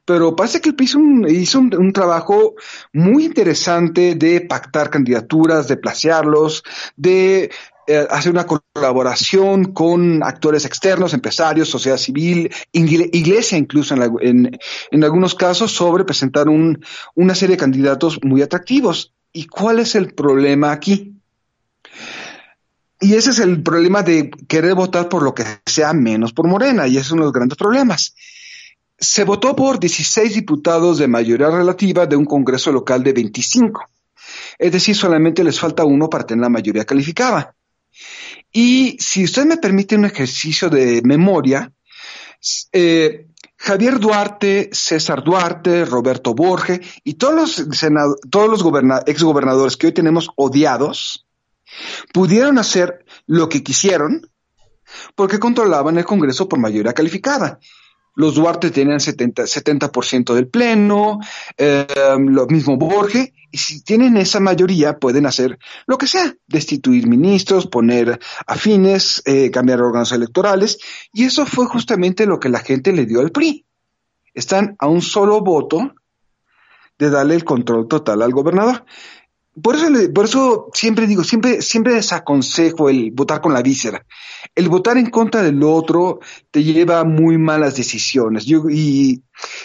[0.04, 0.96] Pero parece que el PIS
[1.28, 2.54] hizo un, trabajo
[2.92, 6.64] muy interesante de pactar candidaturas, de placearlos,
[6.96, 7.50] de
[7.86, 14.58] eh, hacer una colaboración con actores externos, empresarios, sociedad civil, iglesia incluso en,
[14.90, 16.84] en, algunos casos, sobre presentar un,
[17.14, 19.15] una serie de candidatos muy atractivos.
[19.36, 21.12] ¿Y cuál es el problema aquí?
[22.98, 26.86] Y ese es el problema de querer votar por lo que sea menos por Morena,
[26.86, 28.14] y ese es uno de los grandes problemas.
[28.98, 33.84] Se votó por 16 diputados de mayoría relativa de un Congreso local de 25.
[34.58, 37.54] Es decir, solamente les falta uno para tener la mayoría calificada.
[38.50, 41.70] Y si usted me permite un ejercicio de memoria,
[42.72, 43.26] eh,
[43.58, 47.66] Javier Duarte, César Duarte, Roberto Borge y todos los,
[48.30, 51.26] todos los exgobernadores que hoy tenemos odiados
[52.12, 54.30] pudieron hacer lo que quisieron
[55.14, 57.58] porque controlaban el Congreso por mayoría calificada.
[58.14, 61.18] Los Duarte tenían 70%, 70 del pleno,
[61.56, 61.86] eh,
[62.18, 67.66] lo mismo Borge, y si tienen esa mayoría pueden hacer lo que sea, destituir ministros,
[67.66, 70.78] poner afines, eh, cambiar órganos electorales,
[71.10, 73.64] y eso fue justamente lo que la gente le dio al PRI.
[74.34, 75.94] Están a un solo voto
[76.98, 78.84] de darle el control total al gobernador.
[79.62, 84.04] Por eso, por eso siempre digo, siempre, siempre desaconsejo el votar con la víscera.
[84.54, 88.44] El votar en contra del otro te lleva a muy malas decisiones.
[88.44, 89.22] Yo, y,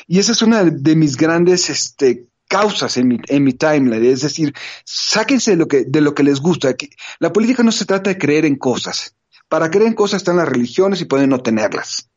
[0.07, 4.06] y esa es una de mis grandes este, causas en mi, en mi timeline.
[4.06, 6.76] Es decir, sáquense de lo que, de lo que les gusta.
[7.20, 9.16] La política no se trata de creer en cosas.
[9.47, 12.10] Para creer en cosas están las religiones y pueden no tenerlas.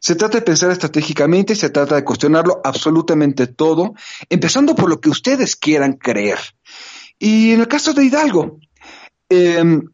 [0.00, 3.94] Se trata de pensar estratégicamente, se trata de cuestionarlo absolutamente todo,
[4.28, 6.38] empezando por lo que ustedes quieran creer.
[7.20, 8.58] Y en el caso de Hidalgo,
[9.28, 9.88] em,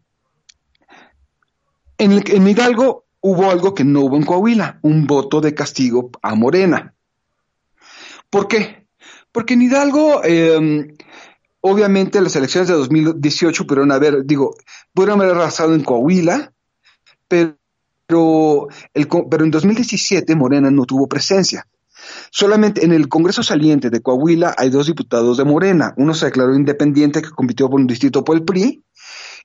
[1.99, 6.95] en, Hidalgo hubo algo que no hubo en Coahuila, un voto de castigo a Morena.
[8.31, 8.78] ¿Por qué?
[9.39, 10.97] Porque en Hidalgo, eh,
[11.61, 14.57] obviamente las elecciones de 2018 pudieron haber, digo,
[14.93, 16.53] pudieron haber arrasado en Coahuila,
[17.29, 21.69] pero, el, pero en 2017 Morena no tuvo presencia.
[22.33, 25.95] Solamente en el Congreso saliente de Coahuila hay dos diputados de Morena.
[25.99, 28.83] Uno se declaró independiente que compitió por un distrito por el PRI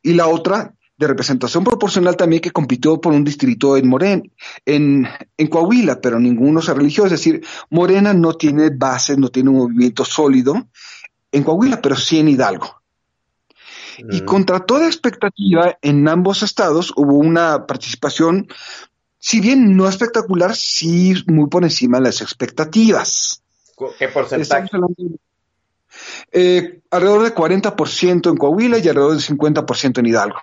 [0.02, 4.24] y la otra de representación proporcional también que compitió por un distrito en Morena,
[4.66, 7.06] en, en Coahuila, pero ninguno se religió.
[7.06, 10.68] Es decir, Morena no tiene base, no tiene un movimiento sólido
[11.32, 12.82] en Coahuila, pero sí en Hidalgo.
[14.10, 14.26] Y mm.
[14.26, 18.48] contra toda expectativa, en ambos estados hubo una participación
[19.26, 23.42] si bien no espectacular, sí muy por encima de las expectativas.
[23.98, 24.68] ¿Qué porcentaje?
[26.30, 30.42] Eh, alrededor de 40% en Coahuila y alrededor de 50% en Hidalgo.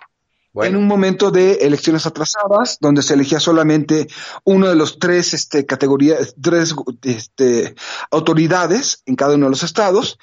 [0.53, 4.07] En un momento de elecciones atrasadas, donde se elegía solamente
[4.43, 7.75] uno de los tres este, categorías, tres este,
[8.09, 10.17] autoridades en cada uno de los estados,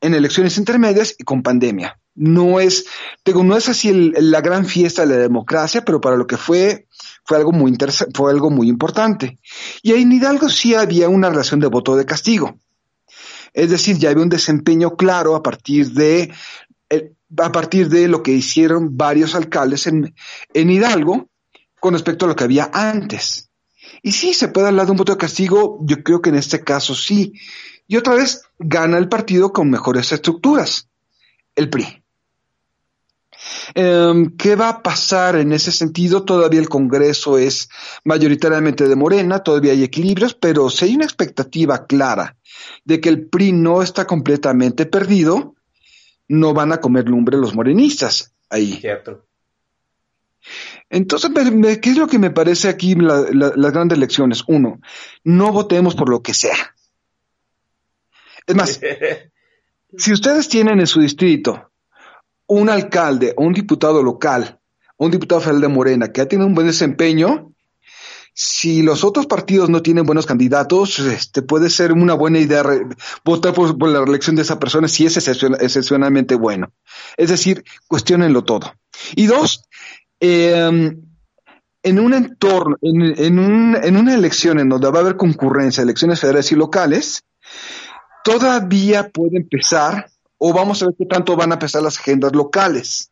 [0.00, 1.98] en elecciones intermedias y con pandemia.
[2.14, 2.84] No es,
[3.24, 6.86] digo, no es así la gran fiesta de la democracia, pero para lo que fue,
[7.24, 9.40] fue algo muy interesante, fue algo muy importante.
[9.82, 12.58] Y en Hidalgo sí había una relación de voto de castigo.
[13.54, 16.32] Es decir, ya había un desempeño claro a partir de,
[17.38, 20.14] a partir de lo que hicieron varios alcaldes en,
[20.54, 21.28] en Hidalgo
[21.80, 23.50] con respecto a lo que había antes.
[24.02, 26.62] Y sí, se puede hablar de un voto de castigo, yo creo que en este
[26.62, 27.32] caso sí.
[27.86, 30.88] Y otra vez gana el partido con mejores estructuras,
[31.54, 32.02] el PRI.
[33.74, 36.24] Em, ¿Qué va a pasar en ese sentido?
[36.24, 37.68] Todavía el Congreso es
[38.04, 42.36] mayoritariamente de Morena, todavía hay equilibrios, pero si hay una expectativa clara
[42.84, 45.54] de que el PRI no está completamente perdido,
[46.28, 48.78] no van a comer lumbre los morenistas ahí.
[48.80, 49.26] Cierto.
[50.90, 51.30] Entonces,
[51.80, 54.42] ¿qué es lo que me parece aquí las grandes lecciones?
[54.46, 54.80] Uno,
[55.24, 56.74] no votemos por lo que sea.
[58.46, 58.80] Es más,
[59.96, 61.70] Si ustedes tienen en su distrito
[62.46, 64.58] un alcalde o un diputado local,
[64.96, 67.51] un diputado federal de Morena que ha tenido un buen desempeño,
[68.34, 72.64] si los otros partidos no tienen buenos candidatos, este puede ser una buena idea
[73.24, 76.72] votar por, la reelección de esa persona si es excepcionalmente bueno.
[77.16, 78.72] Es decir, cuestionenlo todo.
[79.16, 79.64] Y dos,
[80.20, 80.96] eh,
[81.82, 86.20] en un entorno, en, un, en una elección en donde va a haber concurrencia, elecciones
[86.20, 87.24] federales y locales,
[88.24, 90.06] todavía puede empezar,
[90.38, 93.11] o vamos a ver qué tanto van a empezar las agendas locales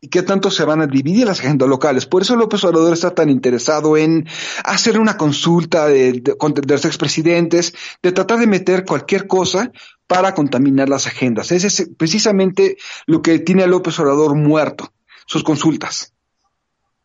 [0.00, 2.06] y qué tanto se van a dividir las agendas locales.
[2.06, 4.26] Por eso López Obrador está tan interesado en
[4.64, 6.22] hacer una consulta de,
[6.66, 9.70] los expresidentes, de tratar de meter cualquier cosa
[10.06, 11.52] para contaminar las agendas.
[11.52, 12.76] Ese es precisamente
[13.06, 14.92] lo que tiene a López Obrador muerto,
[15.26, 16.14] sus consultas.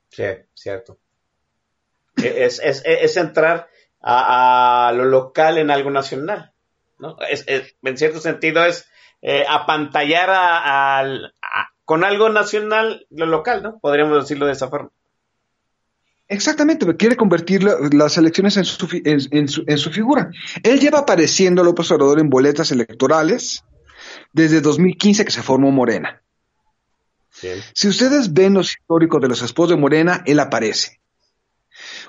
[0.10, 0.24] Sí,
[0.54, 0.98] cierto.
[2.16, 3.68] E, es, es, entrar
[4.02, 6.54] a, lo local en algo nacional.
[7.42, 8.88] en cierto sentido es
[9.22, 13.80] eh, apantallar a, a, con algo nacional lo local, ¿no?
[13.80, 14.90] Podríamos decirlo de esa forma.
[16.28, 20.32] Exactamente, quiere convertir la, las elecciones en su, en, en, su, en su, figura.
[20.64, 23.64] Él lleva apareciendo a López Obrador en boletas electorales
[24.34, 26.22] desde 2015 que se formó Morena.
[27.74, 31.02] Si ustedes ven los históricos de los esposos de Morena, él aparece.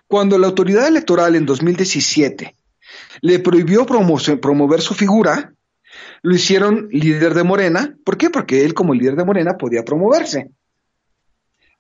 [0.07, 2.55] Cuando la autoridad electoral en 2017
[3.23, 5.53] le prohibió promover su figura,
[6.23, 7.97] lo hicieron líder de Morena.
[8.05, 8.31] ¿Por qué?
[8.31, 10.51] Porque él como líder de Morena podía promoverse.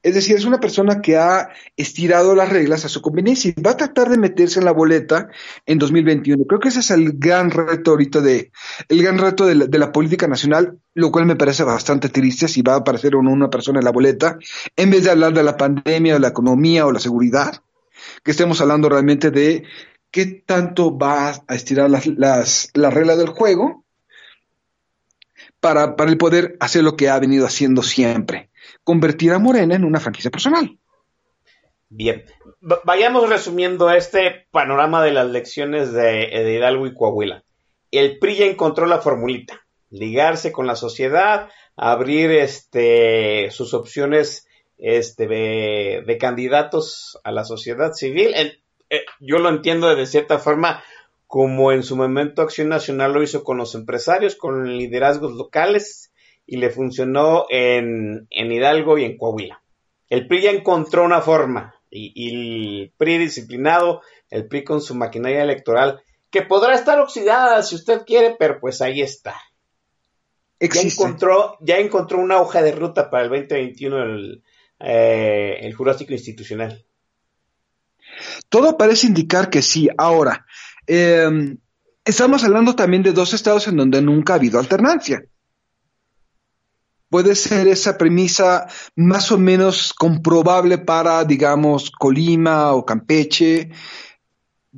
[0.07, 3.73] Es decir, es una persona que ha estirado las reglas a su conveniencia y va
[3.73, 5.29] a tratar de meterse en la boleta
[5.67, 6.45] en 2021.
[6.45, 8.53] Creo que ese es el gran reto ahorita de,
[8.89, 12.75] el gran reto de la, política nacional, lo cual me parece bastante triste si va
[12.75, 14.39] a aparecer una persona en la boleta,
[14.77, 17.61] en vez de hablar de la pandemia, de la economía o la seguridad,
[18.23, 19.65] que estemos hablando realmente de
[20.13, 23.86] qué tanto va a estirar las, las, las reglas del juego
[25.61, 28.51] para, para el poder hacer lo que ha venido haciendo siempre
[28.85, 30.79] convertir a Morena en una franquicia personal.
[31.89, 32.25] Bien,
[32.85, 37.45] vayamos resumiendo este panorama de las lecciones de, de, Hidalgo y Coahuila.
[37.91, 44.49] El PRI ya encontró la formulita, ligarse con la sociedad, abrir este, sus opciones
[44.79, 48.35] este, de, candidatos a la sociedad civil.
[48.91, 50.83] Eh, yo lo entiendo de cierta forma
[51.27, 56.13] como en su momento Acción Nacional lo hizo con los empresarios, con liderazgos locales,
[56.47, 59.63] y le funcionó en, en, Hidalgo y en Coahuila.
[60.09, 64.95] El PRI ya encontró una forma y, y, el PRI disciplinado, el PRI con su
[64.95, 66.01] maquinaria electoral,
[66.31, 69.35] que podrá estar oxidada si usted quiere, pero pues ahí está.
[70.61, 74.43] Ya encontró, ya encontró una hoja de ruta para el 2021 el,
[74.81, 76.85] eh, el Jurásico Institucional.
[78.49, 79.91] Todo parece indicar que sí.
[79.99, 80.47] Ahora,
[80.87, 81.57] eh,
[82.05, 85.23] estamos hablando también de dos estados en donde nunca ha habido alternancia
[87.09, 93.71] puede ser esa premisa más o menos comprobable para, digamos, Colima o Campeche.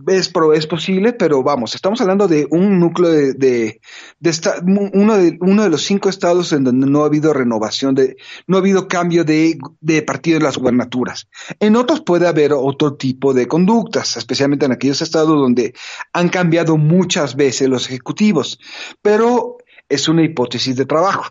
[0.07, 3.81] Es, es posible, pero vamos, estamos hablando de un núcleo de, de,
[4.21, 7.95] de esta, uno, de uno de los cinco estados en donde no ha habido renovación,
[7.95, 11.29] de, no ha habido cambio de, de partido en las gubernaturas.
[11.61, 15.75] En otros puede haber otro tipo de conductas, especialmente en aquellos estados donde
[16.13, 18.59] han cambiado muchas veces los ejecutivos,
[19.03, 21.25] pero es una hipótesis de trabajo.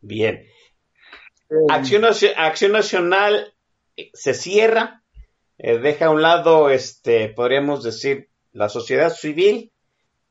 [0.00, 0.44] Bien.
[1.68, 2.04] Acción,
[2.36, 3.54] Acción Nacional
[4.12, 4.97] se cierra,
[5.58, 9.72] eh, deja a un lado, este, podríamos decir, la sociedad civil,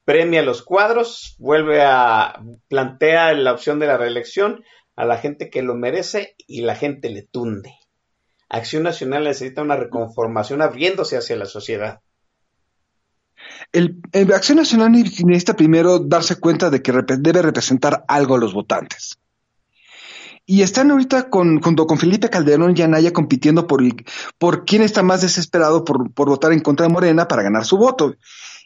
[0.06, 4.64] premia los cuadros, vuelve a plantea la opción de la reelección
[4.96, 7.76] a la gente que lo merece y la gente le tunde.
[8.50, 12.00] Acción Nacional necesita una reconformación abriéndose hacia la sociedad.
[13.72, 14.02] El,
[14.34, 19.20] Acción Nacional necesita primero darse cuenta de que debe representar algo a los votantes.
[20.50, 24.06] Y están ahorita con, junto con Felipe Calderón y Anaya compitiendo por, el,
[24.38, 27.78] por quién está más desesperado por, por votar en contra de Morena para ganar su
[27.78, 28.16] voto.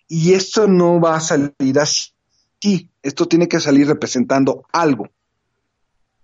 [0.07, 2.13] Y esto no va a salir así.
[3.01, 5.09] Esto tiene que salir representando algo.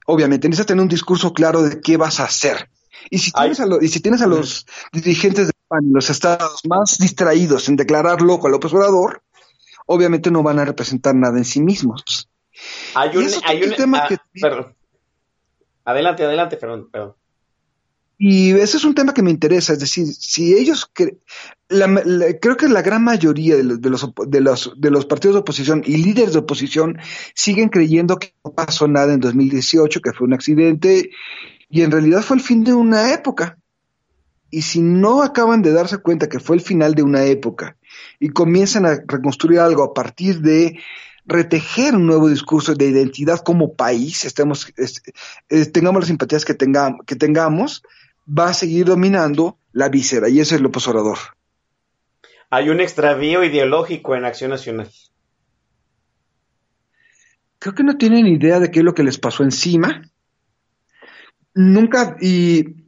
[0.05, 2.69] Obviamente, necesitas tener un discurso claro de qué vas a hacer.
[3.09, 6.61] Y si tienes, a, lo, y si tienes a los dirigentes de PAN, los estados
[6.69, 9.23] más distraídos en declarar loco a López Obrador,
[9.87, 12.29] obviamente no van a representar nada en sí mismos.
[12.93, 14.17] Hay un, hay un tema ah, que...
[14.39, 14.76] Perdón.
[15.87, 17.15] Adelante, adelante, perdón, perdón.
[18.17, 22.81] Y ese es un tema que me interesa, es decir, si ellos, creo que la
[22.81, 26.33] gran mayoría de los, de, los, de, los, de los partidos de oposición y líderes
[26.33, 26.97] de oposición
[27.33, 31.11] siguen creyendo que no pasó nada en 2018, que fue un accidente,
[31.69, 33.57] y en realidad fue el fin de una época.
[34.51, 37.77] Y si no acaban de darse cuenta que fue el final de una época
[38.19, 40.77] y comienzan a reconstruir algo a partir de
[41.27, 44.73] retejer un nuevo discurso de identidad como país, estemos,
[45.49, 47.83] eh, tengamos las simpatías que, tengamos, que tengamos,
[48.27, 51.17] va a seguir dominando la víscera, y ese es el Orador.
[52.49, 54.89] Hay un extravío ideológico en Acción Nacional.
[57.59, 60.09] Creo que no tienen idea de qué es lo que les pasó encima.
[61.53, 62.85] Nunca, y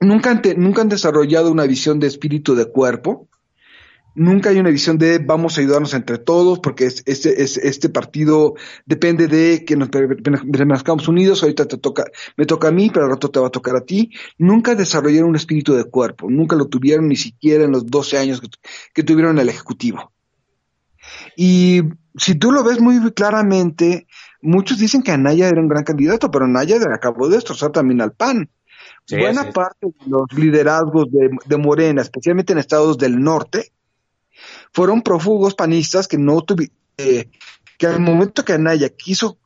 [0.00, 3.28] nunca nunca han desarrollado una visión de espíritu de cuerpo
[4.18, 8.54] nunca hay una visión de vamos a ayudarnos entre todos, porque este, este partido
[8.84, 12.04] depende de que nos permanezcamos unidos, ahorita te toca,
[12.36, 14.12] me toca a mí, pero al rato te va a tocar a ti.
[14.36, 18.42] Nunca desarrollaron un espíritu de cuerpo, nunca lo tuvieron ni siquiera en los 12 años
[18.92, 20.12] que, tuvieron el Ejecutivo.
[21.36, 21.82] Y
[22.16, 24.06] si tú lo ves muy claramente,
[24.42, 28.12] muchos dicen que Anaya era un gran candidato, pero Anaya acabó de destrozar también al
[28.12, 28.50] PAN.
[29.10, 33.72] Buena parte de los liderazgos de, de Morena, especialmente en estados del norte,
[34.72, 36.44] fueron prófugos panistas que no
[36.96, 37.30] eh,
[37.78, 39.38] que al momento que Anaya quiso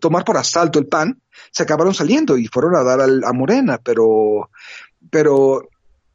[0.00, 1.20] tomar por asalto el PAN,
[1.50, 4.50] se acabaron saliendo y fueron a dar a Morena, pero,
[5.10, 5.68] pero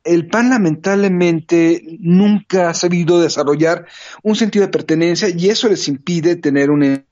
[0.04, 3.86] el PAN lamentablemente nunca ha sabido desarrollar
[4.24, 7.04] un sentido de pertenencia y eso les impide tener una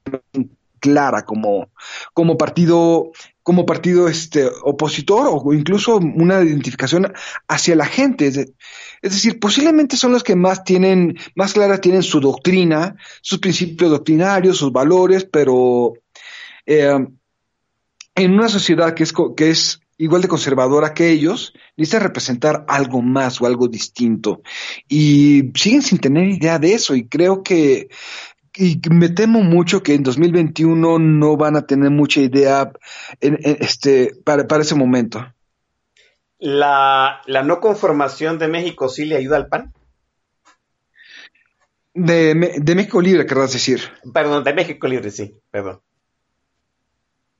[0.80, 1.70] clara como,
[2.14, 3.12] como partido
[3.50, 7.12] como partido este opositor o incluso una identificación
[7.48, 8.28] hacia la gente.
[8.28, 8.46] Es,
[9.02, 14.58] decir, posiblemente son los que más tienen, más clara tienen su doctrina, sus principios doctrinarios,
[14.58, 15.94] sus valores, pero
[16.68, 17.08] eh,
[18.14, 23.02] en una sociedad que es, que es igual de conservadora que ellos, necesita representar algo
[23.02, 24.44] más o algo distinto.
[24.88, 26.94] Y siguen sin tener idea de eso.
[26.94, 27.90] Y creo que
[28.60, 32.74] y me temo mucho que en 2021 no van a tener mucha idea
[33.22, 35.26] este, para, ese momento.
[36.40, 39.74] ¿La, no conformación de México sí le ayuda al PAN?
[41.94, 43.80] De, México Libre, querrás decir.
[44.14, 45.80] Perdón, de México Libre, sí, perdón.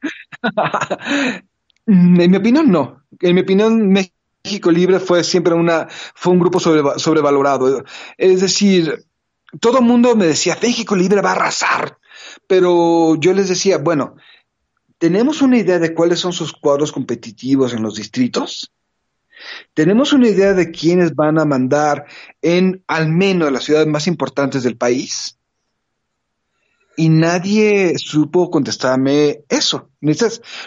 [1.86, 3.04] en mi opinión, no.
[3.20, 7.84] En mi opinión, México Libre fue siempre una, fue un grupo sobrevalorado.
[8.18, 9.06] Es decir,
[9.60, 11.98] todo el mundo me decía, México Libre va a arrasar,
[12.48, 14.16] pero yo les decía, bueno,
[14.98, 18.72] ¿tenemos una idea de cuáles son sus cuadros competitivos en los distritos?
[19.74, 22.06] ¿Tenemos una idea de quiénes van a mandar
[22.42, 25.38] en al menos las ciudades más importantes del país?
[26.98, 29.90] Y nadie supo contestarme eso.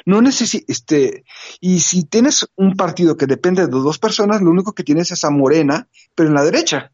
[0.07, 0.23] no
[0.67, 1.25] este,
[1.61, 5.25] y si tienes un partido que depende de dos personas, lo único que tienes es
[5.25, 6.91] a Morena, pero en la derecha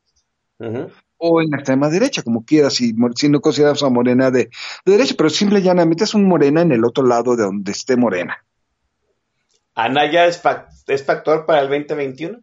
[1.18, 4.50] o en la extrema derecha, como quieras, si, si no consideras a Morena de,
[4.86, 7.96] derecha, pero simple y llanamente es un Morena en el otro lado de donde esté
[7.96, 8.38] Morena.
[9.74, 10.40] ¿Anaya es,
[10.86, 12.40] es factor para el 2021?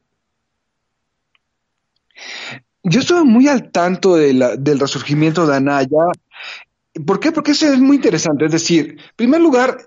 [2.84, 6.12] Yo estuve muy al tanto de la, del resurgimiento de Anaya.
[7.06, 7.32] ¿Por qué?
[7.32, 8.46] Porque eso es muy interesante.
[8.46, 9.78] Es decir, en primer lugar,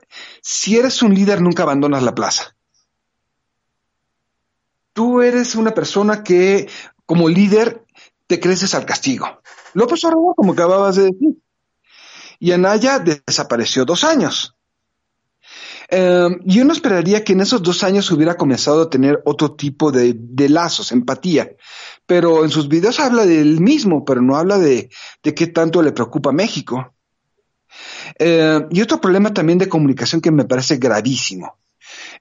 [0.42, 2.56] si eres un líder, nunca abandonas la plaza.
[4.92, 6.68] Tú eres una persona que,
[7.06, 7.84] como líder,
[8.28, 9.40] te creces al castigo.
[9.74, 11.38] López Obrador, como acababas de decir.
[12.38, 14.54] Y Anaya desapareció dos años.
[15.90, 19.90] Eh, yo no esperaría que en esos dos años hubiera comenzado a tener otro tipo
[19.90, 20.14] de,
[20.48, 21.50] lazos, empatía.
[22.06, 24.90] Pero en sus videos habla del mismo, pero no habla de,
[25.22, 26.94] qué tanto le preocupa a México.
[28.18, 31.58] Eh, y otro problema también de comunicación que me parece gravísimo.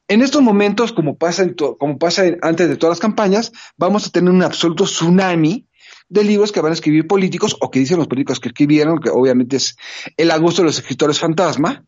[0.08, 1.45] En estos momentos, como pasa,
[1.78, 5.68] como pasa antes de todas las campañas, vamos a tener un absoluto tsunami
[6.10, 9.10] de libros que van a escribir políticos o que dicen los políticos que escribieron, que
[9.10, 9.78] obviamente es
[10.16, 11.86] el agosto de los escritores fantasma,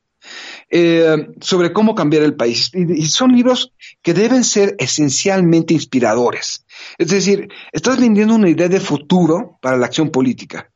[0.70, 2.72] eh, sobre cómo cambiar el país.
[2.74, 6.66] Y, son libros que deben ser esencialmente inspiradores.
[6.98, 10.72] Es decir, estás vendiendo una idea de futuro para la acción política.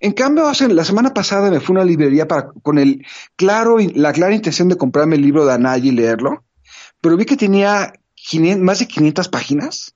[0.00, 3.04] En cambio, la semana pasada me fui a una librería para, con el
[3.36, 6.44] claro, la clara intención de comprarme el libro de Anaya y leerlo,
[7.00, 7.92] pero vi que tenía
[8.58, 9.94] más de 500 páginas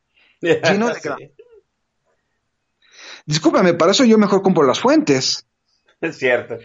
[0.40, 1.32] lleno de,
[3.30, 5.46] Discúlpame, para eso yo mejor compro las fuentes.
[6.00, 6.56] Es cierto.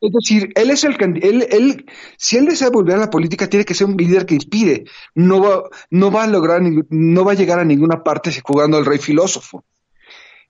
[0.00, 1.84] Es decir, él es el él, él,
[2.16, 4.84] si él desea volver a la política, tiene que ser un líder que inspire.
[5.14, 8.86] No va, no va a lograr, no va a llegar a ninguna parte jugando al
[8.86, 9.66] rey filósofo.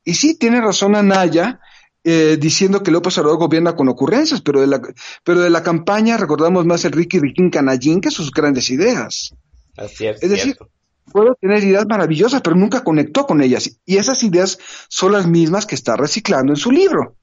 [0.04, 1.58] Y sí, tiene razón Anaya,
[2.04, 4.80] eh, diciendo que López Obrador gobierna con ocurrencias, pero de la,
[5.24, 9.34] pero de la campaña recordamos más el Ricky Riquín Canallín que sus grandes ideas.
[9.76, 10.56] Así es, es decir,
[11.12, 13.78] puede tener ideas maravillosas, pero nunca conectó con ellas.
[13.84, 17.16] Y esas ideas son las mismas que está reciclando en su libro.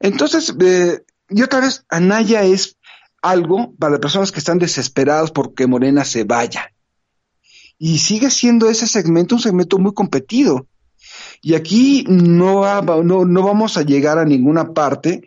[0.00, 2.76] Entonces, eh, y otra vez, Anaya es
[3.22, 6.72] algo para personas que están desesperadas porque Morena se vaya.
[7.78, 10.68] Y sigue siendo ese segmento un segmento muy competido.
[11.42, 15.22] Y aquí no, no, no vamos a llegar a ninguna parte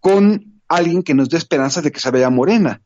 [0.00, 2.82] con alguien que nos dé esperanza de que se vea morena.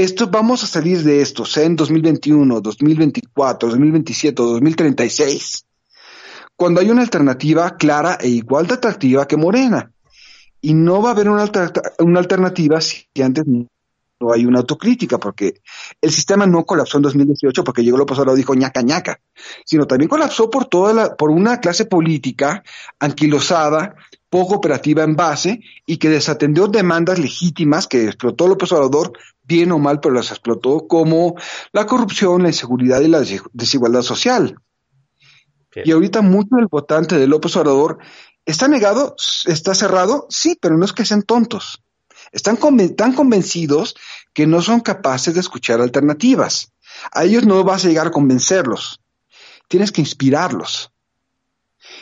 [0.00, 5.66] Esto vamos a salir de esto, sea en 2021, 2024, 2027, 2036,
[6.56, 9.92] cuando hay una alternativa clara e igual de atractiva que Morena.
[10.62, 11.44] Y no va a haber una,
[11.98, 13.68] una alternativa si antes no
[14.32, 15.60] hay una autocrítica, porque
[16.00, 19.20] el sistema no colapsó en 2018 porque llegó López Obrador y dijo ñaca ñaca,
[19.66, 22.62] sino también colapsó por toda la, por una clase política
[22.98, 23.96] anquilosada,
[24.30, 29.12] poco operativa en base y que desatendió demandas legítimas que explotó López Obrador,
[29.42, 31.34] bien o mal, pero las explotó como
[31.72, 33.22] la corrupción, la inseguridad y la
[33.52, 34.56] desigualdad social.
[35.84, 37.98] Y ahorita mucho del votante de López Obrador
[38.46, 39.14] está negado,
[39.46, 41.82] está cerrado, sí, pero no es que sean tontos
[42.32, 42.58] están
[42.96, 43.96] tan convencidos
[44.32, 46.72] que no son capaces de escuchar alternativas.
[47.12, 49.00] A ellos no vas a llegar a convencerlos.
[49.68, 50.92] Tienes que inspirarlos.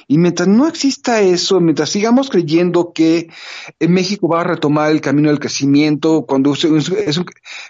[0.07, 3.28] Y mientras no exista eso, mientras sigamos creyendo que
[3.80, 7.20] México va a retomar el camino del crecimiento, cuando, es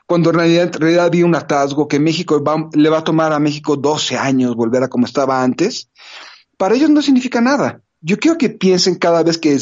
[0.07, 2.43] cuando en realidad, había un atasgo, que México
[2.75, 5.91] le va a tomar a México 12 años volver a como estaba antes,
[6.57, 7.83] para ellos no significa nada.
[8.01, 9.59] Yo quiero que piensen cada vez que,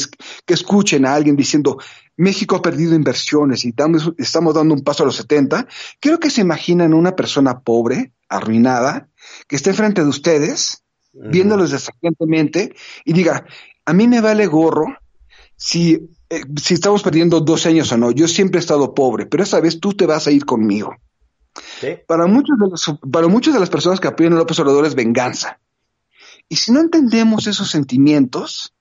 [0.47, 1.77] escuchen a alguien diciendo,
[2.15, 3.73] México ha perdido inversiones y
[4.17, 5.67] estamos dando un paso a los 70,
[5.99, 9.09] quiero que se imaginen una persona pobre, arruinada,
[9.47, 10.83] que esté enfrente de ustedes,
[11.19, 12.73] viéndolos desafiantemente
[13.05, 13.45] y diga,
[13.85, 14.95] a mí me vale gorro
[15.55, 19.43] si, eh, si estamos perdiendo dos años o no, yo siempre he estado pobre, pero
[19.43, 20.95] esta vez tú te vas a ir conmigo.
[22.07, 24.95] Para, muchos de los, para muchas de las personas que apoyan a López Obrador es
[24.95, 25.59] venganza.
[26.49, 28.73] Y si no entendemos esos sentimientos,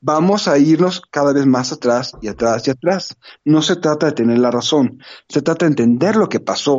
[0.00, 3.16] vamos a irnos cada vez más atrás y atrás y atrás.
[3.44, 6.78] No se trata de tener la razón, se trata de entender lo que pasó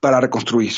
[0.00, 0.74] para reconstruir.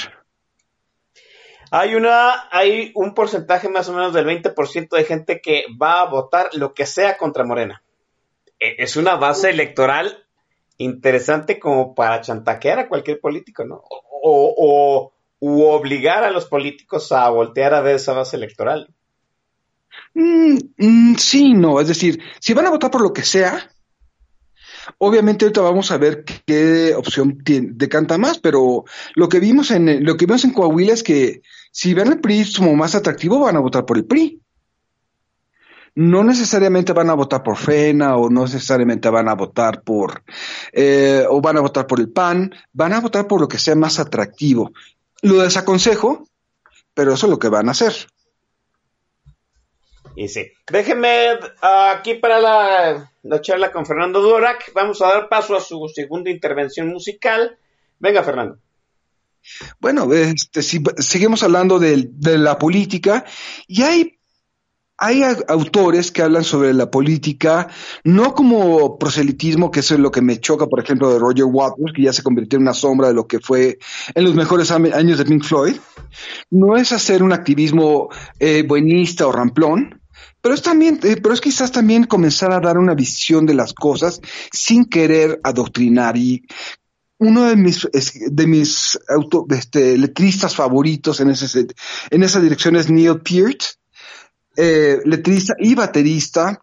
[1.70, 6.08] Hay una, hay un porcentaje más o menos del 20% de gente que va a
[6.08, 7.82] votar lo que sea contra Morena.
[8.58, 10.24] E, es una base electoral
[10.78, 13.82] interesante como para chantaquear a cualquier político, ¿no?
[14.22, 18.88] O, o u obligar a los políticos a voltear a ver esa base electoral.
[20.14, 23.70] Mm, mm, sí, no, es decir, si van a votar por lo que sea,
[25.02, 28.84] obviamente ahorita vamos a ver qué opción decanta más, pero
[29.14, 31.42] lo que vimos en lo que vimos en Coahuila es que
[31.72, 34.40] si ven el PRI como más atractivo, van a votar por el PRI.
[35.94, 40.22] No necesariamente van a votar por FENA o no necesariamente van a votar por
[40.72, 43.74] eh, o van a votar por el PAN, van a votar por lo que sea
[43.74, 44.72] más atractivo.
[45.22, 46.28] Lo desaconsejo,
[46.94, 47.94] pero eso es lo que van a hacer.
[50.16, 50.46] Y sí.
[50.70, 54.72] Déjenme ah, aquí para la, charla con Fernando Durak.
[54.74, 57.58] Vamos a dar paso a su segunda intervención musical.
[57.98, 58.58] Venga, Fernando.
[59.78, 63.24] Bueno, este, si, seguimos hablando de, la política
[63.66, 64.16] y hay
[65.02, 67.68] hay autores que hablan sobre la política,
[68.04, 71.94] no como proselitismo, que eso es lo que me choca, por ejemplo, de Roger Waters,
[71.96, 73.78] que ya se convirtió en una sombra de lo que fue
[74.14, 75.76] en los mejores años de Pink Floyd.
[76.50, 79.99] No es hacer un activismo eh, buenista o ramplón,
[80.40, 83.72] pero es también, eh, pero es quizás también comenzar a dar una visión de las
[83.74, 84.20] cosas
[84.52, 86.16] sin querer adoctrinar.
[86.16, 86.46] Y
[87.18, 91.66] uno de mis, de mis auto, este, letristas favoritos en, ese,
[92.10, 93.62] en esa dirección es Neil Peart
[94.56, 96.60] eh, letrista y baterista,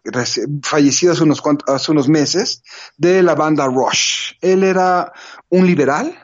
[0.62, 2.62] fallecido hace unos, hace unos meses,
[2.96, 4.34] de la banda Rush.
[4.40, 5.12] Él era
[5.48, 6.14] un liberal,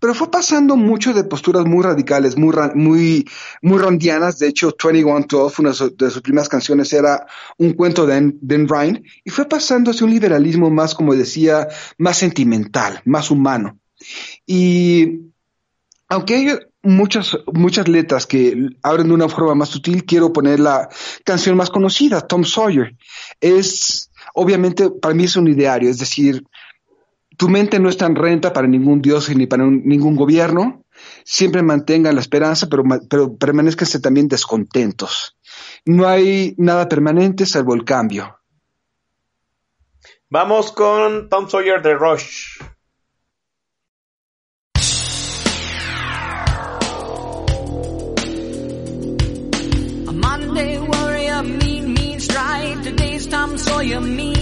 [0.00, 3.28] pero fue pasando mucho de posturas muy radicales, muy, muy,
[3.62, 4.38] muy rondianas.
[4.38, 7.26] De hecho, 2112, una de sus primeras canciones, era
[7.56, 11.68] un cuento de Dan Ryan, y fue pasando hacia un liberalismo más, como decía,
[11.98, 13.78] más sentimental, más humano.
[14.46, 15.20] Y
[16.08, 20.88] aunque hay muchas, muchas letras que abren de una forma más sutil, quiero poner la
[21.24, 22.96] canción más conocida, Tom Sawyer.
[23.40, 26.44] Es, obviamente, para mí es un ideario, es decir,
[27.38, 30.84] tu mente no está en renta para ningún dios ni para ningún gobierno.
[31.24, 35.38] Siempre mantengan la esperanza, pero, pero permanezcan también descontentos.
[35.84, 38.40] No hay nada permanente salvo el cambio.
[40.28, 42.58] Vamos con Tom Sawyer de Rush.
[53.58, 54.37] saw your mean, mean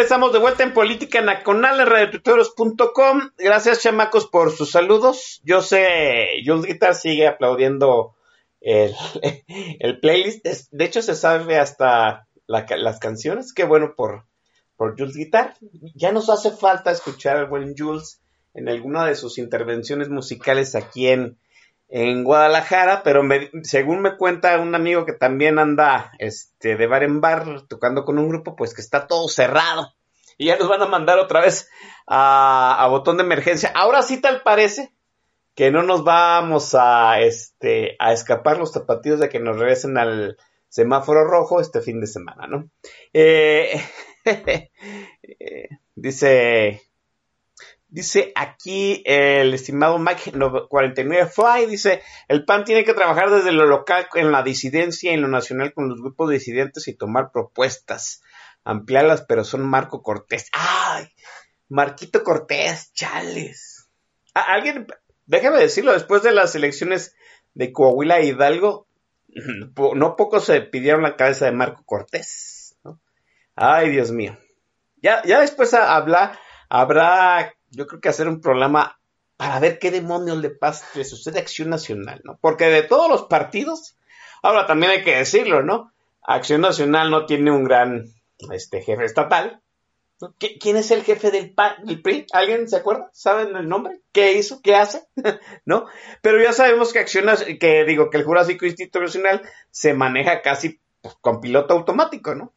[0.00, 3.30] Estamos de vuelta en Política Nacional en radiotuiteros.com.
[3.36, 5.40] Gracias, chamacos, por sus saludos.
[5.42, 8.14] Yo sé, Jules Guitar sigue aplaudiendo
[8.60, 8.94] el,
[9.80, 10.46] el playlist.
[10.70, 13.52] De hecho, se sabe hasta las canciones.
[13.52, 14.24] Qué bueno por,
[14.76, 15.56] por Jules Guitar.
[15.96, 18.20] Ya nos hace falta escuchar al buen Jules
[18.54, 21.38] en alguna de sus intervenciones musicales aquí en,
[21.88, 23.22] en Guadalajara, pero
[23.62, 28.18] según me cuenta un amigo que también anda este, de bar en bar tocando con
[28.18, 29.94] un grupo, pues que está todo cerrado.
[30.36, 31.68] Y ya nos van a mandar otra vez
[32.06, 33.72] a, a botón de emergencia.
[33.74, 34.92] Ahora sí tal parece
[35.54, 40.36] que no nos vamos a, este, a escapar los zapatillos de que nos regresen al
[40.68, 42.70] semáforo rojo este fin de semana, ¿no?
[43.12, 43.82] Eh,
[44.24, 46.87] eh, dice
[47.90, 50.32] Dice aquí el estimado Mike
[50.68, 55.14] 49 Fly, dice, el PAN tiene que trabajar desde lo local en la disidencia y
[55.14, 58.22] en lo nacional con los grupos disidentes y tomar propuestas,
[58.62, 60.50] ampliarlas, pero son Marco Cortés.
[60.52, 61.08] ¡Ay!
[61.70, 63.88] Marquito Cortés, chales.
[64.34, 64.86] Ah, Alguien,
[65.24, 67.16] déjame decirlo, después de las elecciones
[67.54, 68.86] de Coahuila e Hidalgo,
[69.94, 72.76] no pocos se pidieron la cabeza de Marco Cortés.
[72.84, 73.00] ¿no?
[73.54, 74.38] Ay, Dios mío.
[75.00, 78.98] Ya, ya después habla, habrá, yo creo que hacer un programa
[79.36, 82.38] para ver qué demonios le pasa, le sucede a Acción Nacional, ¿no?
[82.40, 83.96] Porque de todos los partidos,
[84.42, 85.92] ahora también hay que decirlo, ¿no?
[86.22, 88.04] Acción Nacional no tiene un gran
[88.50, 89.60] este, jefe estatal.
[90.20, 90.34] ¿no?
[90.40, 92.26] ¿Qui- ¿Quién es el jefe del, PAN, del PRI?
[92.32, 93.08] ¿Alguien se acuerda?
[93.12, 94.00] ¿Saben el nombre?
[94.12, 94.60] ¿Qué hizo?
[94.62, 95.04] ¿Qué hace?
[95.64, 95.86] ¿No?
[96.22, 97.26] Pero ya sabemos que Acción
[97.60, 102.52] que digo que el Jurásico Institucional se maneja casi pues, con piloto automático, ¿no?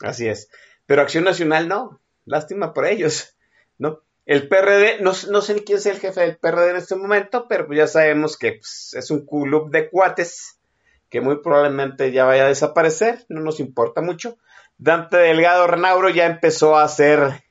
[0.00, 0.50] Así es.
[0.84, 1.98] Pero Acción Nacional no.
[2.26, 3.34] Lástima por ellos,
[3.78, 4.02] ¿no?
[4.30, 7.66] El PRD, no, sé ni quién es el jefe del PRD en este momento, pero
[7.66, 10.60] pues ya sabemos que pues, es un club de cuates
[11.08, 14.38] que muy probablemente ya vaya a desaparecer, no nos importa mucho.
[14.78, 17.42] Dante Delgado Renauro ya empezó a hacer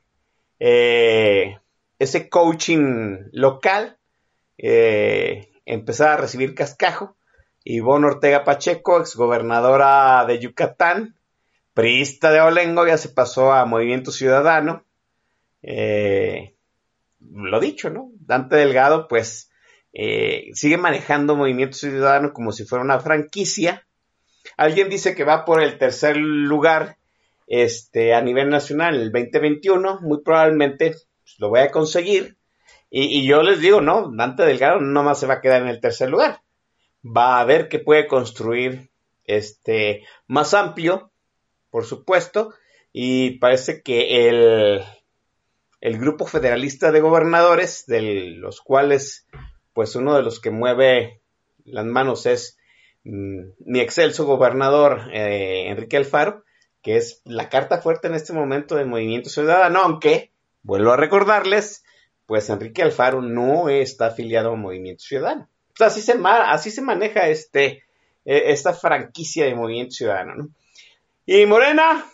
[0.58, 1.58] eh,
[2.00, 3.98] ese coaching local,
[4.58, 7.18] eh, empezar a recibir cascajo.
[7.66, 11.18] Ivonne Ortega Pacheco, exgobernadora de Yucatán,
[11.74, 14.86] priista de Olengo, ya se pasó a Movimiento Ciudadano.
[15.62, 16.56] Eh,
[17.20, 18.12] lo dicho, ¿no?
[18.20, 19.52] Dante Delgado, pues,
[19.94, 23.86] eh, sigue manejando Movimiento Ciudadano como si fuera una franquicia.
[24.58, 26.98] Alguien dice que va por el tercer lugar
[27.48, 30.02] este, a nivel nacional en el 2021.
[30.02, 32.38] Muy probablemente pues, lo voy a conseguir.
[32.92, 35.80] Y, yo les digo, no, Dante Delgado no más se va a quedar en el
[35.80, 36.42] tercer lugar.
[37.06, 38.90] Va a ver que puede construir
[39.26, 41.12] este más amplio,
[41.70, 42.52] por supuesto,
[42.92, 44.82] y parece que el,
[45.82, 48.02] el grupo federalista de gobernadores, de
[48.38, 49.28] los cuales,
[49.74, 51.22] pues uno de los que mueve
[51.66, 52.58] las manos es
[53.04, 56.44] mm, mi excelso gobernador eh, Enrique Alfaro,
[56.82, 60.32] que es la carta fuerte en este momento del Movimiento Ciudadano, aunque,
[60.64, 61.84] vuelvo a recordarles,
[62.26, 65.50] pues Enrique Alfaro no está afiliado a Movimiento Ciudadano.
[65.80, 67.84] Así se, así se maneja este,
[68.26, 70.50] eh, esta franquicia de Movimiento Ciudadano, ¿no?
[71.26, 72.06] Y Morena,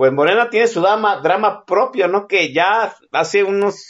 [0.00, 2.26] pues Morena tiene su drama, propio, ¿no?
[2.26, 3.84] Que ya hace unos,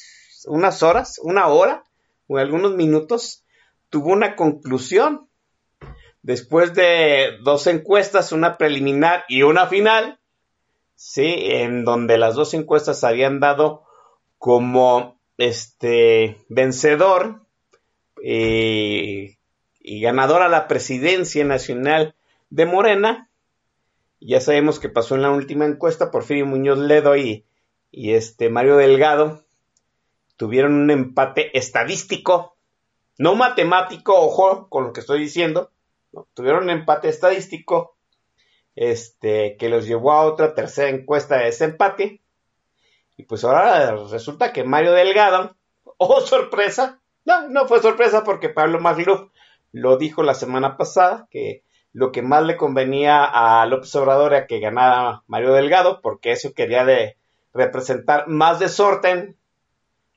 [0.49, 1.85] unas horas, una hora
[2.27, 3.45] o algunos minutos,
[3.91, 5.29] tuvo una conclusión.
[6.23, 10.19] Después de dos encuestas, una preliminar y una final,
[10.97, 13.85] sí, en donde las dos encuestas habían dado
[14.37, 17.43] como este vencedor
[18.25, 19.37] eh,
[19.79, 22.17] y ganador a la presidencia nacional
[22.49, 23.30] de Morena,
[24.21, 27.47] ya sabemos que pasó en la última encuesta, Porfirio Muñoz Ledo y,
[27.91, 29.43] y este Mario Delgado
[30.37, 32.57] tuvieron un empate estadístico,
[33.19, 35.71] no matemático, ojo con lo que estoy diciendo,
[36.35, 37.97] tuvieron un empate estadístico
[38.77, 42.23] este, que los llevó a otra tercera encuesta de ese empate.
[43.17, 45.57] Y pues ahora resulta que Mario Delgado,
[45.99, 49.31] oh sorpresa, no, no fue sorpresa porque Pablo Magluf
[49.73, 51.63] lo dijo la semana pasada, que
[51.93, 56.53] lo que más le convenía a López Obrador era que ganara Mario Delgado, porque eso
[56.55, 56.87] quería
[57.53, 59.37] representar más desorden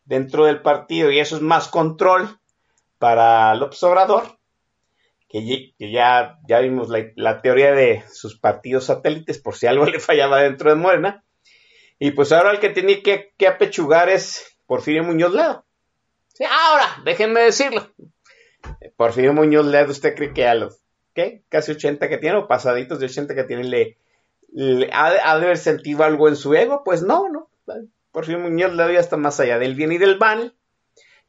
[0.06, 2.40] dentro del partido y eso es más control
[3.00, 4.38] para López Obrador,
[5.28, 10.42] que, ya, ya vimos la, teoría de sus partidos satélites por si algo le fallaba
[10.42, 11.24] dentro de Morena.
[11.98, 15.66] Y pues ahora el que tiene que, apechugar es Porfirio Muñoz Ledo.
[16.50, 17.88] Ahora, déjenme decirlo.
[18.96, 20.83] Porfirio Muñoz Ledo, ¿usted cree que a los
[21.14, 21.44] ¿qué?
[21.50, 23.98] casi 80 que tiene o pasaditos de 80 que tiene le,
[24.52, 26.84] le- ha, de haber sentido algo en su ego?
[26.84, 27.50] Pues no, no.
[28.12, 30.54] Porfirio Muñoz Ledo ya está más allá del bien y del mal.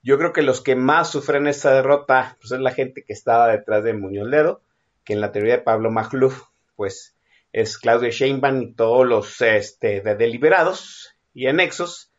[0.03, 3.49] Yo creo que los que más sufren esta derrota pues es la gente que estaba
[3.49, 4.61] detrás de Muñoz Ledo,
[5.05, 6.43] que en la teoría de Pablo Magluf,
[6.77, 7.17] pues
[7.53, 12.11] es Claudio Sheinbaum y todos los este, de deliberados y anexos.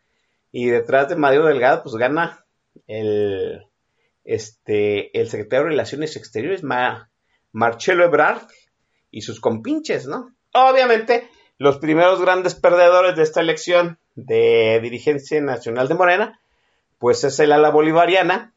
[0.51, 2.45] Y detrás de Mario Delgado, pues gana
[2.87, 3.67] el,
[4.23, 7.09] este, el secretario de Relaciones Exteriores, Ma-
[7.55, 8.41] Marcelo Ebrard,
[9.11, 10.35] y sus compinches, ¿no?
[10.53, 16.41] Obviamente, los primeros grandes perdedores de esta elección de dirigencia nacional de Morena,
[16.99, 18.53] pues es el ala bolivariana,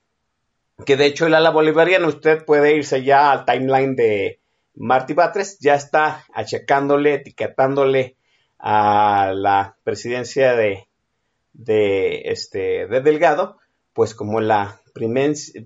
[0.85, 4.41] que de hecho el ala bolivariana, usted puede irse ya al timeline de
[4.75, 8.17] Martí Batres, ya está achacándole, etiquetándole
[8.59, 10.89] a la presidencia de,
[12.25, 13.59] este, de Delgado,
[13.93, 14.81] pues como la,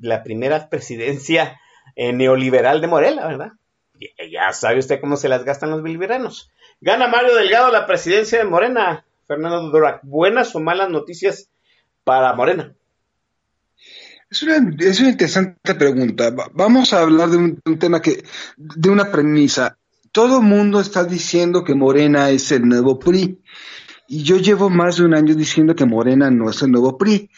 [0.03, 1.59] la primera presidencia
[1.97, 3.52] eh, neoliberal de Morela, ¿verdad?
[4.31, 6.51] Ya sabe usted cómo se las gastan los bolivarianos.
[6.81, 10.01] Gana Mario Delgado la presidencia de Morena, Fernando Dorak.
[10.02, 11.48] ¿Buenas o malas noticias
[12.05, 12.74] para Morena?
[14.31, 16.31] Es una, es una interesante pregunta.
[16.31, 18.24] Va- Vamos a hablar de un, un tema que,
[18.56, 19.77] de una premisa.
[20.10, 23.39] Todo mundo está diciendo que Morena es el nuevo PRI.
[24.09, 27.31] Y yo llevo más de un año diciendo que Morena no es el nuevo PRI.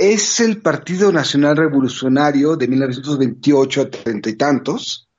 [0.00, 5.10] Es el Partido Nacional Revolucionario de 1928 a treinta y tantos,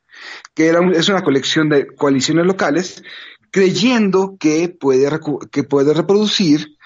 [0.56, 3.04] que era un- es una colección de coaliciones locales,
[3.52, 5.08] creyendo que puede,
[5.52, 6.78] que puede reproducir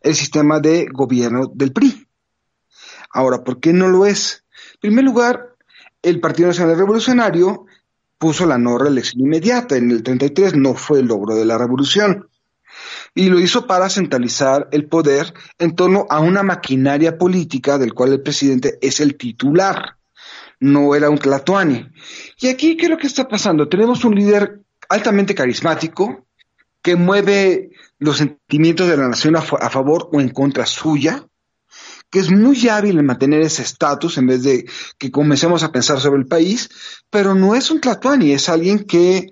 [0.00, 2.06] el sistema de gobierno del PRI.
[3.12, 4.44] Ahora, ¿por qué no lo es?
[4.74, 5.56] En primer lugar,
[6.02, 7.66] el Partido Nacional Revolucionario
[8.16, 9.76] puso la no reelección inmediata.
[9.76, 12.29] En el 33 no fue el logro de la revolución.
[13.14, 18.12] Y lo hizo para centralizar el poder en torno a una maquinaria política del cual
[18.12, 19.96] el presidente es el titular.
[20.60, 21.88] No era un tlatoani.
[22.40, 23.68] Y aquí, ¿qué es lo que está pasando?
[23.68, 26.26] Tenemos un líder altamente carismático
[26.82, 31.26] que mueve los sentimientos de la nación a, fa- a favor o en contra suya,
[32.10, 34.66] que es muy hábil en mantener ese estatus en vez de
[34.98, 36.68] que comencemos a pensar sobre el país,
[37.10, 39.28] pero no es un Tlatuani, es alguien que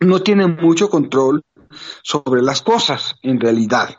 [0.00, 1.42] no tiene mucho control
[2.02, 3.96] sobre las cosas, en realidad.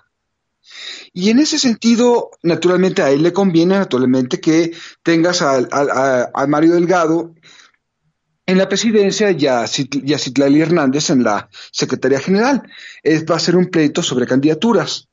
[1.14, 4.73] Y en ese sentido, naturalmente a él le conviene, naturalmente, que
[5.03, 7.34] tengas a, Mario Delgado
[8.45, 12.64] en la presidencia y a, Cit- y a Citlali Hernández en la Secretaría General.
[13.02, 15.07] Es, va a ser un pleito sobre candidaturas.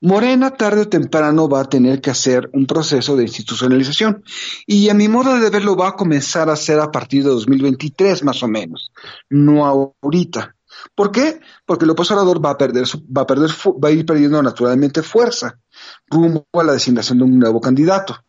[0.00, 4.22] Morena tarde o temprano va a tener que hacer un proceso de institucionalización
[4.66, 8.22] y a mi modo de verlo va a comenzar a hacer a partir de 2023
[8.22, 8.92] más o menos,
[9.28, 10.54] no ahorita.
[10.94, 11.40] ¿Por qué?
[11.66, 15.58] Porque López Obrador va a perder, va a perder, va a ir perdiendo naturalmente fuerza
[16.06, 18.24] rumbo a la designación de un nuevo candidato.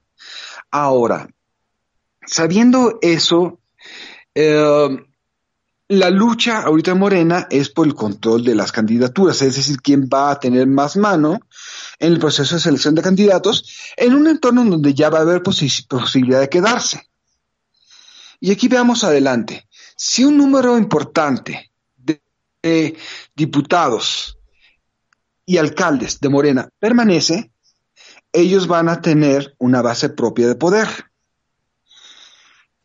[0.71, 1.27] Ahora,
[2.25, 3.59] sabiendo eso,
[4.35, 5.05] eh,
[5.87, 10.07] la lucha ahorita en Morena es por el control de las candidaturas, es decir, quién
[10.07, 11.39] va a tener más mano
[11.97, 15.21] en el proceso de selección de candidatos en un entorno en donde ya va a
[15.21, 17.09] haber posi- posibilidad de quedarse.
[18.39, 19.67] Y aquí veamos adelante.
[19.95, 21.68] Si un número importante
[22.61, 22.97] de
[23.35, 24.37] diputados
[25.45, 27.51] y alcaldes de Morena permanece,
[28.31, 30.87] ellos van a tener una base propia de poder.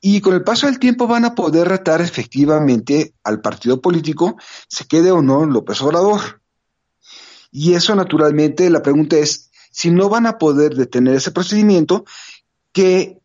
[0.00, 4.36] Y con el paso del tiempo van a poder retar efectivamente al partido político,
[4.68, 6.42] se quede o no López Obrador.
[7.50, 12.04] Y eso naturalmente, la pregunta es, si no van a poder detener ese procedimiento,
[12.72, 13.18] ¿qué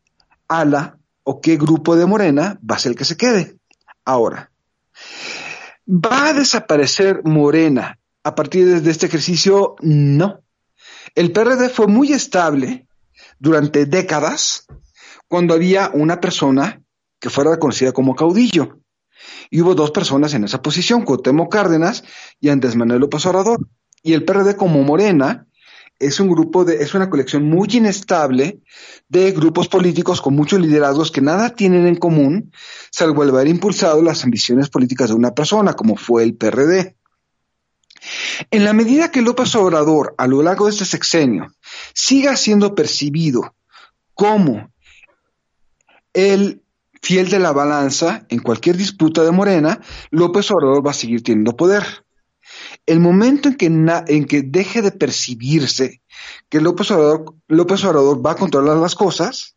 [0.48, 3.58] ala o qué grupo de Morena va a ser el que se quede?
[4.06, 4.49] Ahora,
[5.90, 9.76] ¿va a desaparecer Morena a partir de este ejercicio?
[9.82, 10.42] No.
[11.16, 12.88] El PRD fue muy estable
[13.40, 14.68] durante décadas
[15.28, 16.84] cuando había una persona
[17.20, 18.80] que fuera reconocida como caudillo.
[19.50, 22.04] Y hubo dos personas en esa posición, Cuauhtémoc Cárdenas
[22.40, 23.68] y Andrés Manuel López Obrador.
[24.04, 25.48] Y el PRD como Morena
[26.00, 28.62] es un grupo de, es una colección muy inestable
[29.10, 32.52] de grupos políticos con muchos liderazgos que nada tienen en común,
[32.90, 36.96] salvo el haber impulsado las ambiciones políticas de una persona, como fue el PRD.
[38.50, 41.54] En la medida que López Obrador, a lo largo de este sexenio,
[41.94, 43.56] siga siendo percibido
[44.14, 44.72] como
[46.14, 46.64] el
[47.02, 49.82] fiel de la balanza en cualquier disputa de Morena,
[50.12, 51.84] López Obrador va a seguir teniendo poder.
[52.90, 56.02] El momento en que, na- en que deje de percibirse
[56.50, 59.56] que López Obrador, López Obrador va a controlar las cosas,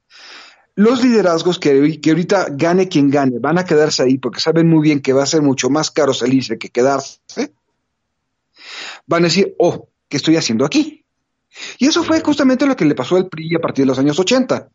[0.75, 4.83] los liderazgos que, que ahorita gane quien gane van a quedarse ahí porque saben muy
[4.83, 7.19] bien que va a ser mucho más caro salirse que quedarse,
[9.07, 11.05] van a decir, oh, ¿qué estoy haciendo aquí?
[11.79, 14.19] Y eso fue justamente lo que le pasó al PRI a partir de los años
[14.19, 14.71] 80.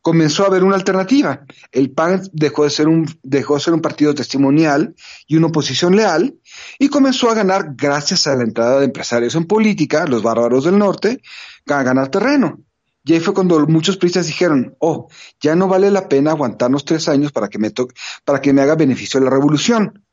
[0.00, 1.44] Comenzó a haber una alternativa.
[1.72, 4.94] El PAN dejó de ser un, dejó de ser un partido testimonial
[5.26, 6.38] y una oposición leal
[6.78, 10.78] y comenzó a ganar gracias a la entrada de empresarios en política, los bárbaros del
[10.78, 11.20] norte,
[11.66, 12.60] a ganar terreno.
[13.04, 15.08] Y ahí fue cuando muchos priistas dijeron, oh,
[15.40, 17.94] ya no vale la pena aguantarnos tres años para que me toque,
[18.24, 20.04] para que me haga beneficio de la revolución.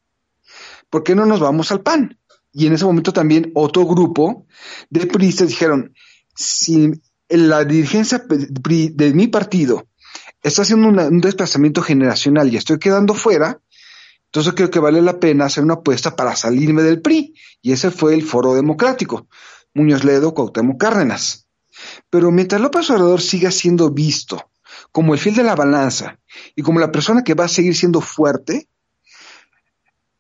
[0.90, 2.18] ¿Por qué no nos vamos al PAN?
[2.54, 4.46] Y en ese momento también otro grupo
[4.90, 5.94] de priistas dijeron,
[6.36, 6.92] si
[7.30, 9.88] la dirigencia de mi partido
[10.44, 13.60] está haciendo un desplazamiento generacional y estoy quedando fuera,
[14.36, 17.34] entonces creo que vale la pena hacer una apuesta para salirme del PRI.
[17.62, 19.30] Y ese fue el Foro Democrático.
[19.74, 21.48] Muñoz Ledo, Cuauhtémoc Cárdenas.
[22.10, 24.52] Pero mientras López Obrador siga siendo visto
[24.92, 26.20] como el fiel de la balanza
[26.54, 28.68] y como la persona que va a seguir siendo fuerte,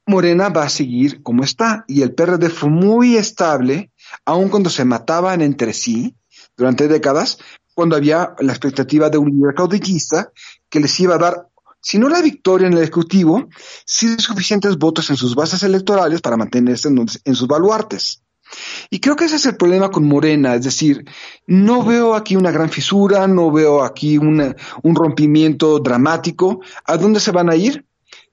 [0.06, 1.84] Morena va a seguir como está.
[1.88, 3.91] Y el PRD fue muy estable,
[4.23, 6.15] aun cuando se mataban entre sí
[6.57, 7.38] durante décadas,
[7.73, 10.32] cuando había la expectativa de un líder caudillista
[10.69, 11.48] que les iba a dar,
[11.82, 13.48] si no la victoria en el Ejecutivo,
[13.86, 18.23] sí suficientes votos en sus bases electorales para mantenerse en, sus baluartes.
[18.90, 21.03] Y creo que ese es el problema con Morena, es decir,
[21.45, 26.61] no veo aquí una gran fisura, no veo aquí un rompimiento dramático.
[26.86, 27.84] ¿A dónde se van a ir?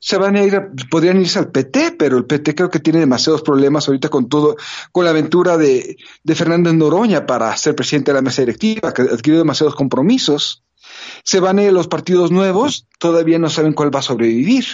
[0.04, 2.98] Se van a ir, a- podrían irse al PT, pero el PT creo que tiene
[2.98, 4.56] demasiados problemas ahorita con todo,
[4.90, 9.02] con la aventura de, de Fernández Noroña para ser presidente de la mesa directiva, que
[9.02, 10.64] adquirió demasiados compromisos.
[11.22, 14.64] Se van a ir los partidos nuevos, todavía no saben cuál va a sobrevivir.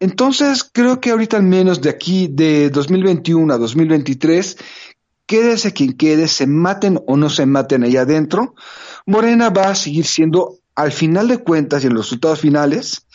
[0.00, 4.56] Entonces, creo que ahorita al menos de aquí, de 2021 a 2023,
[5.26, 8.56] quédese quien quede, se maten o no se maten ahí adentro,
[9.06, 13.06] Morena va a seguir siendo, al final de cuentas y en los resultados finales,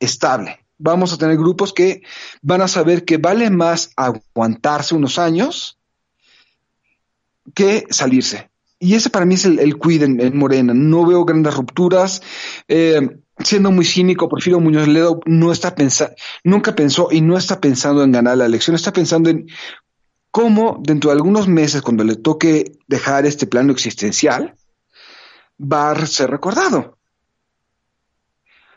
[0.00, 0.60] estable.
[0.78, 2.02] Vamos a tener grupos que
[2.42, 5.78] van a saber que vale más aguantarse unos años
[7.54, 8.50] que salirse.
[8.78, 10.74] Y ese para mí es el, el quid en, en Morena.
[10.74, 12.22] No veo grandes rupturas.
[12.68, 15.74] Eh, siendo muy cínico, Porfirio Muñoz Ledo no está
[16.44, 19.46] nunca pensó y no está pensando en ganar la elección, está pensando en
[20.30, 24.54] cómo dentro de algunos meses, cuando le toque dejar este plano existencial,
[25.60, 26.93] va a ser recordado.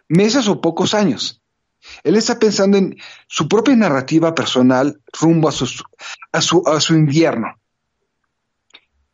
[0.10, 1.42] Meses o pocos años.
[2.04, 2.98] Él está pensando en
[3.28, 5.66] su propia narrativa personal rumbo a su,
[6.32, 7.48] a su, a su invierno.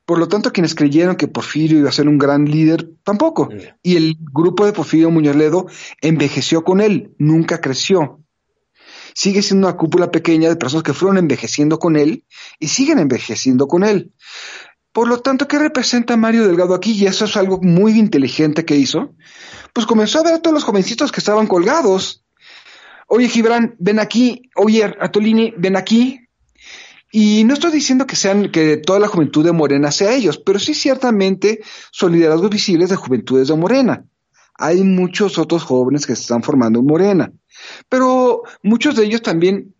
[0.05, 3.49] Por lo tanto, quienes creyeron que Porfirio iba a ser un gran líder, tampoco.
[3.81, 5.67] Y el grupo de Porfirio Muñoz Ledo
[6.01, 8.19] envejeció con él, nunca creció.
[9.15, 12.25] Sigue siendo una cúpula pequeña de personas que fueron envejeciendo con él
[12.59, 14.11] y siguen envejeciendo con él.
[14.91, 16.91] Por lo tanto, ¿qué representa Mario Delgado aquí?
[16.91, 19.15] Y eso es algo muy inteligente que hizo.
[19.73, 22.23] Pues comenzó a ver a todos los jovencitos que estaban colgados.
[23.07, 24.49] Oye, Gibran, ven aquí.
[24.55, 26.19] Oye, Atolini, ven aquí.
[27.11, 30.57] Y no estoy diciendo que sean, que toda la juventud de Morena sea ellos, pero
[30.57, 34.05] sí ciertamente son liderazgos visibles de juventudes de Morena.
[34.55, 37.31] Hay muchos otros jóvenes que se están formando en Morena,
[37.87, 39.75] pero muchos de ellos también,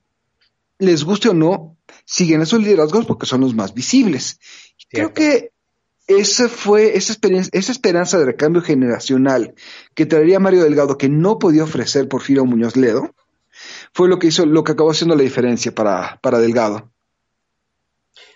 [0.77, 4.39] les guste o no, siguen esos liderazgos porque son los más visibles.
[4.89, 5.52] Creo que
[6.07, 9.53] esa fue esa experiencia, esa esperanza de recambio generacional
[9.95, 13.13] que traería Mario Delgado que no podía ofrecer Porfirio Muñoz Ledo,
[13.93, 16.91] fue lo que hizo, lo que acabó haciendo la diferencia para, para Delgado.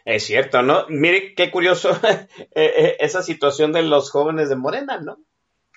[0.06, 0.86] Es cierto, ¿no?
[0.88, 5.18] Mire qué curioso eh, eh, esa situación de los jóvenes de Morena, ¿no?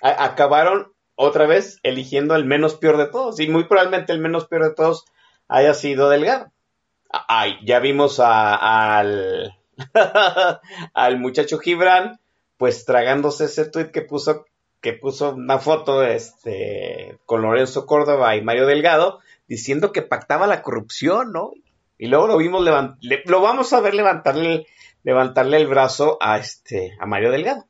[0.03, 4.69] Acabaron otra vez eligiendo el menos peor de todos y muy probablemente el menos peor
[4.69, 5.05] de todos
[5.49, 6.53] haya sido Delgado.
[7.11, 9.60] Ay, ya vimos al
[10.95, 12.21] al muchacho Gibran
[12.57, 14.47] pues tragándose ese tweet que puso
[14.81, 20.63] que puso una foto este con Lorenzo Córdoba y Mario Delgado diciendo que pactaba la
[20.63, 21.53] corrupción, ¿no?
[21.99, 22.65] Y luego lo vimos
[23.01, 24.67] le- lo vamos a ver levantarle
[25.03, 27.67] levantarle el brazo a este a Mario Delgado.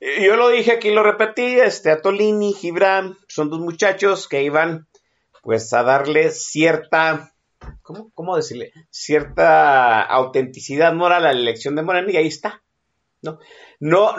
[0.00, 4.86] Yo lo dije aquí, lo repetí, este Atolini, Gibran, son dos muchachos que iban
[5.42, 7.33] pues a darle cierta
[7.82, 8.72] ¿cómo, decirle?
[8.90, 12.62] cierta autenticidad moral a la elección de Morena y ahí está.
[13.22, 13.38] ¿no?
[13.80, 14.14] No,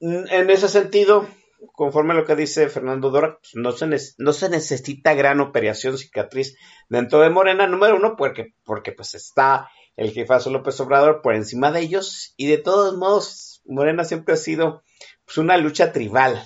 [0.00, 1.26] en ese sentido,
[1.72, 3.86] conforme a lo que dice Fernando Dora, pues, no, se
[4.18, 6.56] no se necesita gran operación cicatriz
[6.88, 11.70] dentro de Morena, número uno, porque, porque pues está el jefazo López Obrador por encima
[11.70, 14.82] de ellos y de todos modos Morena siempre ha sido
[15.24, 16.42] pues, una lucha tribal.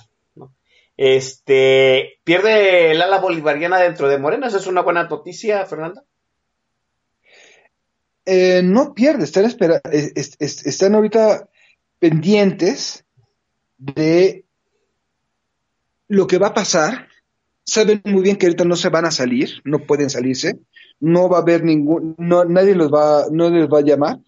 [0.98, 6.02] Este pierde el ala bolivariana dentro de Morena, ¿eso es una buena noticia, Fernando?
[8.26, 11.48] Eh, no pierde, están, espera, es- es- es- están ahorita
[12.00, 13.04] pendientes
[13.78, 14.44] de
[16.08, 17.08] lo que va a pasar.
[17.64, 20.58] Saben muy bien que ahorita no se van a salir, no pueden salirse,
[21.00, 24.18] no va a haber ningún, no, nadie los va, no les va a llamar.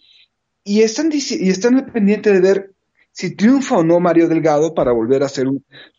[0.64, 2.72] Y están, y están pendientes de ver
[3.12, 5.46] si triunfa o no Mario Delgado para volver a hacer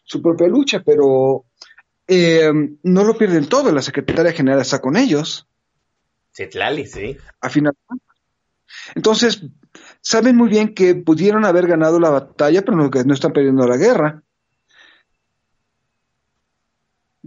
[0.04, 1.46] su propia lucha, pero
[2.08, 2.50] eh,
[2.84, 5.48] no lo pierden todo, la secretaria general está con ellos
[6.40, 7.18] Citlali, sí.
[7.42, 7.74] a final.
[8.96, 9.44] Entonces,
[10.02, 14.24] saben muy bien que pudieron haber ganado la batalla, pero no, están perdiendo la guerra.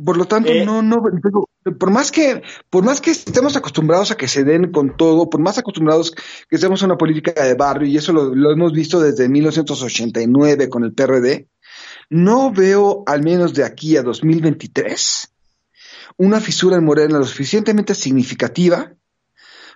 [0.02, 0.64] Por lo tanto, Eh.
[0.64, 4.72] no, no, digo, por más que, por más que estemos acostumbrados a que se den
[4.72, 8.34] con todo, por más acostumbrados que estemos a una política de barrio, y eso lo,
[8.34, 11.48] lo hemos visto desde 1989 con el PRD,
[12.08, 15.30] no veo, al menos de aquí a 2023,
[16.16, 18.94] una fisura en Morena lo suficientemente significativa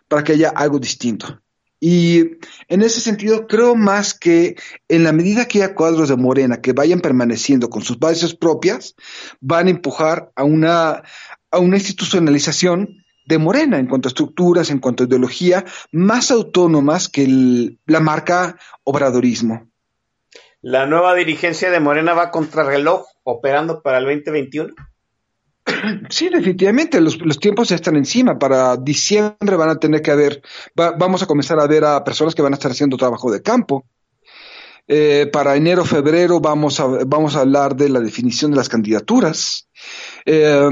[0.08, 1.40] para que haya algo distinto.
[1.78, 2.38] Y
[2.68, 4.56] en ese sentido, creo más que
[4.88, 8.94] en la medida que haya cuadros de Morena que vayan permaneciendo con sus bases propias,
[9.40, 11.02] van a empujar a una,
[11.50, 17.08] a una institucionalización de Morena en cuanto a estructuras, en cuanto a ideología, más autónomas
[17.08, 19.68] que la marca obradorismo.
[20.62, 24.74] La nueva dirigencia de Morena va contra reloj, operando para el 2021.
[26.10, 28.38] Sí, definitivamente, los, los tiempos ya están encima.
[28.38, 30.42] Para diciembre van a tener que haber,
[30.78, 33.42] va- vamos a comenzar a ver a personas que van a estar haciendo trabajo de
[33.42, 33.84] campo.
[34.88, 39.68] Eh, para enero, febrero vamos a, vamos a hablar de la definición de las candidaturas.
[40.24, 40.70] Eh,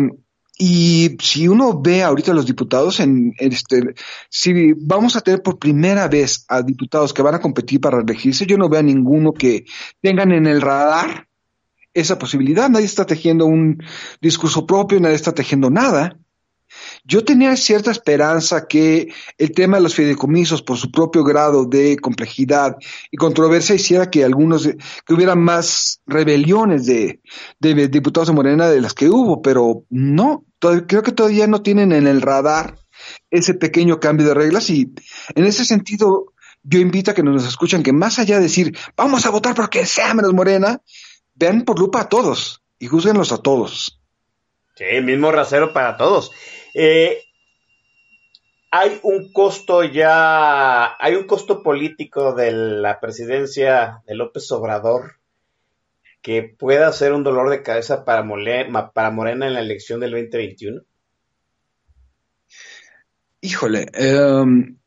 [0.56, 3.94] y si uno ve ahorita los diputados, en este,
[4.30, 8.46] si vamos a tener por primera vez a diputados que van a competir para elegirse,
[8.46, 9.64] yo no veo a ninguno que
[10.00, 11.26] tengan en el radar
[11.94, 12.68] esa posibilidad.
[12.68, 13.82] Nadie está tejiendo un
[14.20, 16.18] discurso propio, nadie está tejiendo nada.
[17.04, 21.96] Yo tenía cierta esperanza que el tema de los fideicomisos, por su propio grado de
[21.98, 22.76] complejidad
[23.10, 24.66] y controversia, hiciera que algunos,
[25.06, 27.20] que hubiera más rebeliones de,
[27.60, 32.06] diputados de Morena de las que hubo, pero no, creo que todavía no tienen en
[32.06, 32.78] el radar
[33.30, 34.92] ese pequeño cambio de reglas y
[35.34, 39.26] en ese sentido yo invito a que nos escuchen que más allá de decir vamos
[39.26, 40.80] a votar porque sea menos Morena,
[41.34, 44.00] vean por lupa a todos y juzguenlos a todos.
[44.76, 46.32] Sí, mismo rasero para todos.
[46.74, 47.22] Eh,
[48.70, 55.20] hay un costo ya, hay un costo político de la presidencia de López Obrador
[56.22, 60.82] que pueda ser un dolor de cabeza para Morena en la elección del 2021.
[63.42, 64.78] Híjole, em,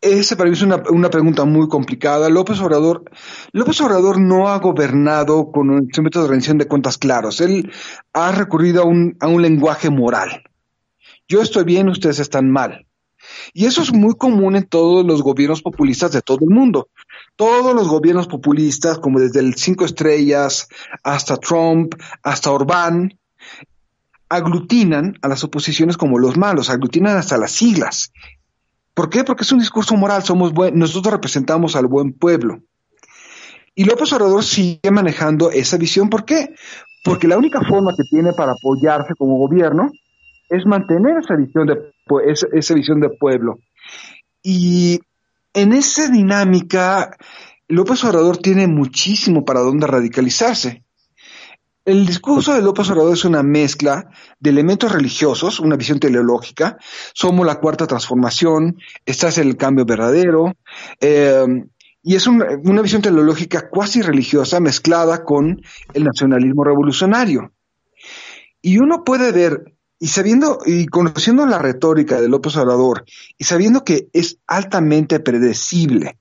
[0.00, 2.28] esa para mí es una, pregunta muy complicada.
[2.28, 3.04] López Obrador,
[3.52, 7.40] López Obrador no ha gobernado con un instrumento de rendición de cuentas claros.
[7.40, 7.72] Él
[8.12, 10.44] ha recurrido a un, a un lenguaje moral.
[11.28, 12.86] Yo estoy bien, ustedes están mal.
[13.52, 16.88] Y eso es muy común en todos los gobiernos populistas de todo el mundo.
[17.36, 20.68] Todos los gobiernos populistas, como desde el Cinco Estrellas
[21.02, 23.18] hasta Trump, hasta Orbán,
[24.28, 28.12] aglutinan a las oposiciones como los malos, aglutinan hasta las siglas.
[28.98, 29.22] ¿Por qué?
[29.22, 32.64] Porque es un discurso moral, somos buen- nosotros representamos al buen pueblo.
[33.76, 36.10] Y López Obrador sigue manejando esa visión.
[36.10, 36.52] ¿Por qué?
[37.04, 39.92] Porque la única forma que tiene para apoyarse como gobierno
[40.48, 41.78] es mantener esa visión de,
[42.52, 43.60] esa visión de pueblo.
[44.42, 44.98] Y
[45.54, 47.16] en esa dinámica,
[47.68, 50.82] López Obrador tiene muchísimo para dónde radicalizarse.
[51.88, 56.76] El discurso de López Obrador es una mezcla de elementos religiosos, una visión teleológica,
[57.14, 60.52] somos la cuarta transformación, estás en el cambio verdadero,
[61.00, 61.46] eh,
[62.02, 65.62] y es un- una visión teleológica cuasi religiosa mezclada con
[65.94, 67.52] el nacionalismo revolucionario.
[68.60, 73.06] Y uno puede ver, y sabiendo, y conociendo la retórica de López Obrador,
[73.38, 76.18] y sabiendo que es altamente predecible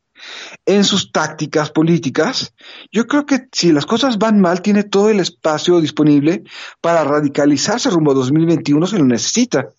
[0.65, 2.53] en sus tácticas políticas,
[2.91, 6.43] yo creo que si las cosas van mal, tiene todo el espacio disponible
[6.81, 9.69] para radicalizarse rumbo a 2021 si lo necesita.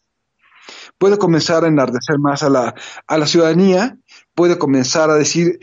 [0.98, 2.74] Puede comenzar a enardecer más a la,
[3.06, 3.96] a la ciudadanía,
[4.34, 5.60] puede comenzar a decir,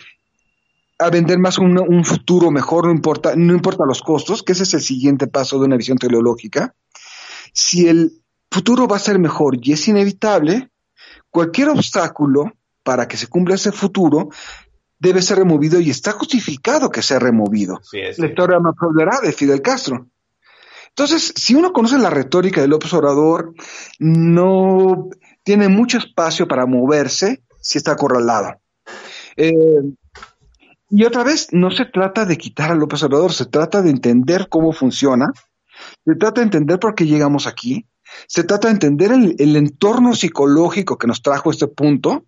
[0.98, 4.74] a vender más un, futuro mejor, no importa, no importa los costos, que ese es
[4.74, 6.74] el siguiente paso de una visión teleológica.
[7.54, 10.70] Si el futuro va a ser mejor y es inevitable,
[11.30, 12.54] cualquier obstáculo
[12.84, 14.30] para que se cumpla ese futuro
[15.00, 17.80] debe ser removido y está justificado que sea removido.
[17.84, 20.08] Sí, La historia me hablará de Fidel Castro.
[20.90, 23.54] Entonces, si uno conoce la retórica de López Obrador,
[24.00, 25.10] no
[25.44, 28.62] tiene mucho espacio para moverse si está acorralado.
[29.36, 29.54] Eh,
[30.90, 34.48] y otra vez, no se trata de quitar a López Obrador, se trata de entender
[34.48, 35.34] cómo funciona,
[36.06, 37.88] se trata de entender por qué llegamos aquí,
[38.28, 42.26] se trata de entender el, el entorno psicológico que nos trajo a este punto.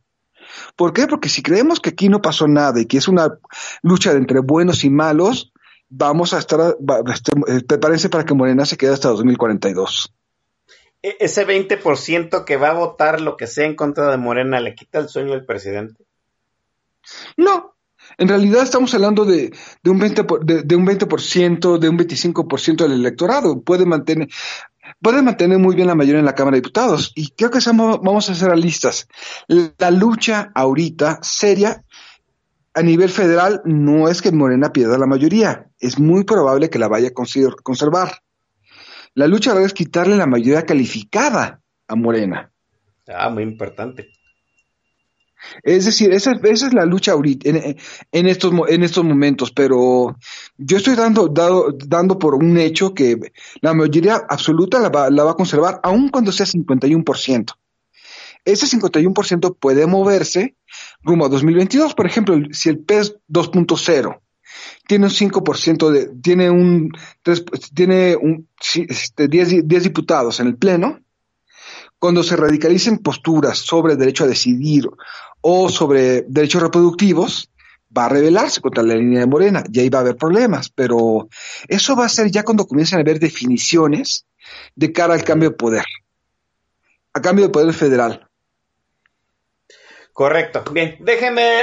[0.75, 1.07] ¿Por qué?
[1.07, 3.38] Porque si creemos que aquí no pasó nada y que es una
[3.81, 5.51] lucha entre buenos y malos,
[5.89, 10.13] vamos a estar, va- este, eh, prepárense para que Morena se quede hasta 2042.
[11.01, 14.75] E- Ese 20% que va a votar lo que sea en contra de Morena le
[14.75, 16.03] quita el sueño al presidente.
[17.38, 17.75] No,
[18.17, 19.53] en realidad estamos hablando de,
[19.84, 23.61] de un 20%, por- de, de un 20%, de un 25% del electorado.
[23.61, 24.27] Puede mantener,
[25.01, 27.11] puede mantener muy bien la mayoría en la Cámara de Diputados.
[27.15, 29.07] Y creo que vamos a ser realistas.
[29.47, 31.84] La lucha ahorita seria
[32.77, 35.65] a nivel federal no es que Morena pierda la mayoría.
[35.80, 38.22] Es muy probable que la vaya a conservar.
[39.15, 42.51] La lucha ahora es quitarle la mayoría calificada a Morena.
[43.07, 44.09] Ah, muy importante.
[45.63, 47.49] Es decir, esa, es la lucha ahorita,
[48.11, 50.15] en, estos, en estos momentos, pero
[50.57, 53.17] yo estoy dando, dado- dando por un hecho que
[53.61, 57.53] la mayoría absoluta la va, la va a conservar, aun cuando sea 51%.
[58.45, 60.55] Ese 51% puede moverse
[61.01, 61.93] rumbo a 2022.
[61.95, 64.21] Por ejemplo, el- si el PES 2.0
[64.87, 66.91] tiene un 5% de, tiene un,
[67.73, 70.99] tiene un, este, 10, di- 10 diputados en el Pleno,
[71.99, 74.87] cuando se radicalicen posturas sobre derecho a decidir
[75.49, 77.49] o sobre derechos reproductivos,
[77.97, 81.29] va a rebelarse contra la línea de Morena y ahí va a haber problemas, pero
[81.69, 84.25] eso va a ser ya cuando comiencen a haber definiciones
[84.75, 85.85] de cara al cambio de poder,
[87.13, 88.27] a cambio de poder federal.
[90.11, 90.65] Correcto.
[90.73, 91.61] Bien, déjeme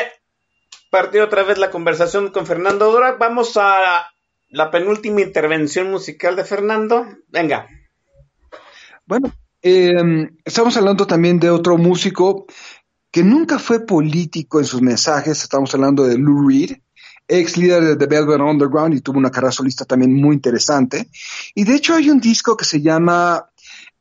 [0.88, 3.16] partir otra vez la conversación con Fernando Dora.
[3.20, 4.10] Vamos a
[4.48, 7.06] la penúltima intervención musical de Fernando.
[7.28, 7.68] Venga.
[9.04, 9.30] Bueno,
[9.66, 12.46] eh, estamos hablando también de otro músico
[13.14, 16.78] que nunca fue político en sus mensajes, estamos hablando de Lou Reed,
[17.28, 21.08] ex líder de The Velvet Underground y tuvo una carrera solista también muy interesante.
[21.54, 23.46] Y de hecho hay un disco que se llama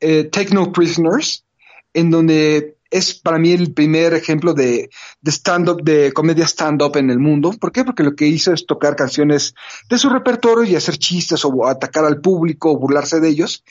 [0.00, 1.44] eh, Techno Prisoners,
[1.92, 7.08] en donde es para mí el primer ejemplo de, de stand-up, de comedia stand-up en
[7.08, 7.52] el mundo.
[7.52, 7.84] ¿Por qué?
[7.84, 9.54] Porque lo que hizo es tocar canciones
[9.88, 13.62] de su repertorio y hacer chistes o atacar al público o burlarse de ellos.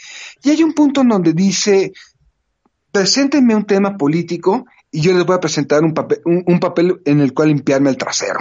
[0.42, 1.92] Y hay un punto en donde dice,
[2.94, 7.02] preséntenme un tema político y yo les voy a presentar un papel, un, un papel
[7.04, 8.40] en el cual limpiarme el trasero.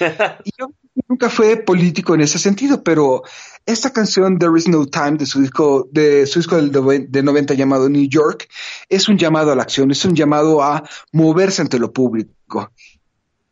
[0.44, 0.70] y yo
[1.08, 3.22] nunca fue político en ese sentido, pero
[3.66, 7.54] esta canción There Is No Time de su disco de su disco del de 90
[7.54, 8.48] llamado New York
[8.88, 10.82] es un llamado a la acción, es un llamado a
[11.12, 12.70] moverse ante lo público.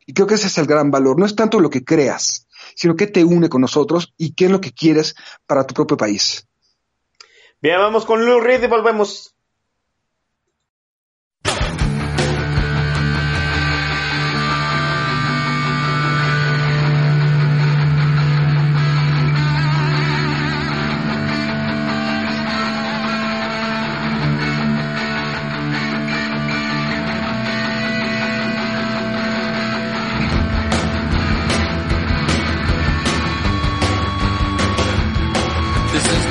[0.07, 2.97] Y creo que ese es el gran valor, no es tanto lo que creas, sino
[2.97, 5.15] qué te une con nosotros y qué es lo que quieres
[5.47, 6.47] para tu propio país.
[7.61, 9.34] Bien, vamos con Lou Reed y volvemos.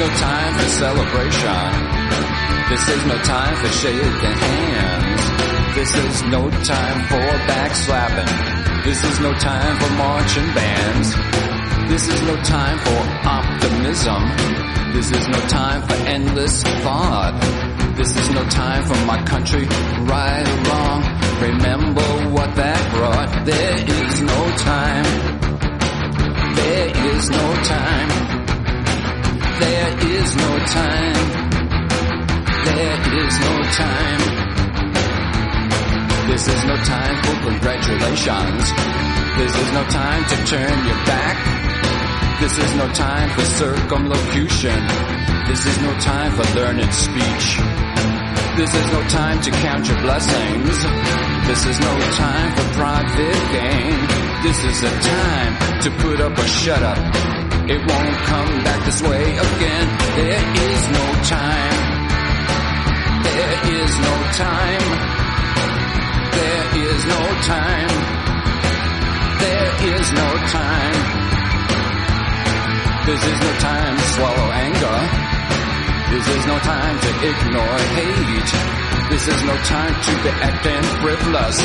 [0.03, 1.71] No time for celebration.
[2.69, 5.23] This is no time for shaking hands.
[5.77, 8.83] This is no time for backslapping.
[8.83, 11.07] This is no time for marching bands.
[11.89, 12.99] This is no time for
[13.39, 14.21] optimism.
[14.91, 17.39] This is no time for endless thought.
[17.95, 19.65] This is no time for my country
[20.13, 20.99] right wrong.
[21.39, 23.45] Remember what that brought.
[23.45, 25.05] There is no time.
[26.55, 28.42] There is no time.
[29.63, 31.27] There is no time.
[32.67, 34.21] There is no time.
[36.27, 38.63] This is no time for congratulations.
[39.39, 41.37] This is no time to turn your back.
[42.41, 44.79] This is no time for circumlocution.
[45.47, 47.47] This is no time for learned speech.
[48.57, 50.77] This is no time to count your blessings.
[51.47, 53.97] This is no time for private gain.
[54.43, 57.32] This is a time to put up or shut up.
[57.65, 59.87] It won't come back this way again.
[60.19, 61.79] There is no time.
[63.23, 64.85] There is no time.
[66.35, 67.91] There is no time.
[69.39, 70.99] There is no time.
[73.07, 74.99] This is no time to swallow anger.
[76.11, 78.92] This is no time to ignore hate.
[79.13, 81.61] This is no time to be acting frivolous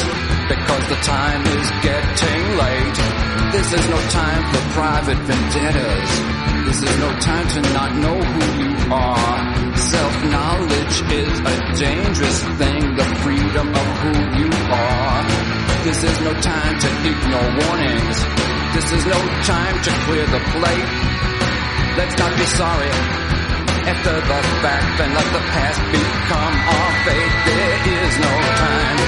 [0.53, 2.99] because the time is getting late.
[3.57, 6.11] This is no time for private vendettas.
[6.69, 9.77] This is no time to not know who you are.
[9.79, 14.13] Self-knowledge is a dangerous thing, the freedom of who
[14.45, 15.25] you are.
[15.89, 18.19] This is no time to ignore warnings.
[18.77, 20.91] This is no time to clear the plate.
[21.97, 23.38] Let's not be sorry
[23.89, 27.35] after the fact and let the past become our fate.
[27.49, 29.01] There is no time.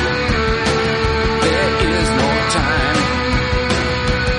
[1.45, 2.99] There is no time.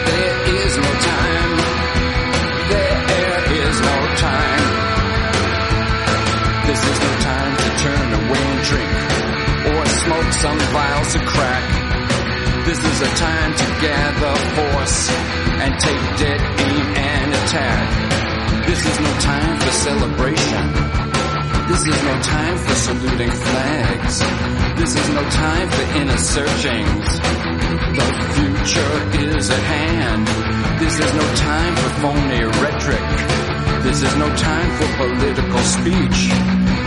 [0.10, 1.52] There is no time.
[2.74, 4.66] There is no time.
[6.66, 8.94] This is no time to turn away and drink
[9.70, 11.68] or smoke some vials of crack.
[12.66, 15.00] This is a time to gather force
[15.62, 18.31] and take dead aim and attack.
[18.72, 20.66] This is no time for celebration.
[21.68, 24.20] This is no time for saluting flags.
[24.80, 27.08] This is no time for inner searchings.
[28.00, 28.96] The future
[29.28, 30.26] is at hand.
[30.80, 33.84] This is no time for phony rhetoric.
[33.84, 36.32] This is no time for political speech.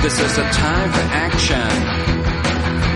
[0.00, 1.68] This is a time for action.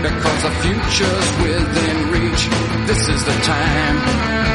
[0.01, 2.43] Because the future's within reach.
[2.87, 4.48] This is the time.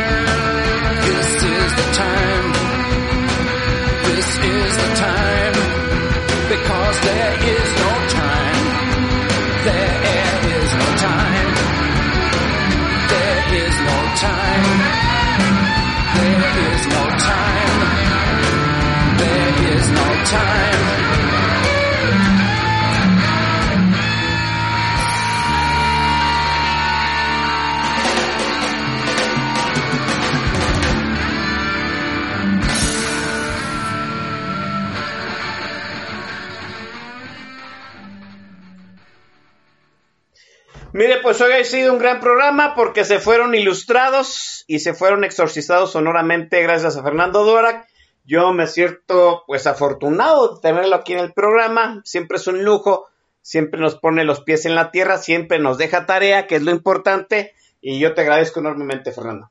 [41.37, 45.91] Pues hoy ha sido un gran programa porque se fueron ilustrados y se fueron exorcizados
[45.91, 47.89] sonoramente gracias a Fernando Dorak.
[48.25, 52.03] Yo me siento pues afortunado de tenerlo aquí en el programa.
[52.05, 53.09] Siempre es un lujo,
[53.43, 56.71] siempre nos pone los pies en la tierra, siempre nos deja tarea, que es lo
[56.71, 57.53] importante.
[57.81, 59.51] Y yo te agradezco enormemente, Fernando.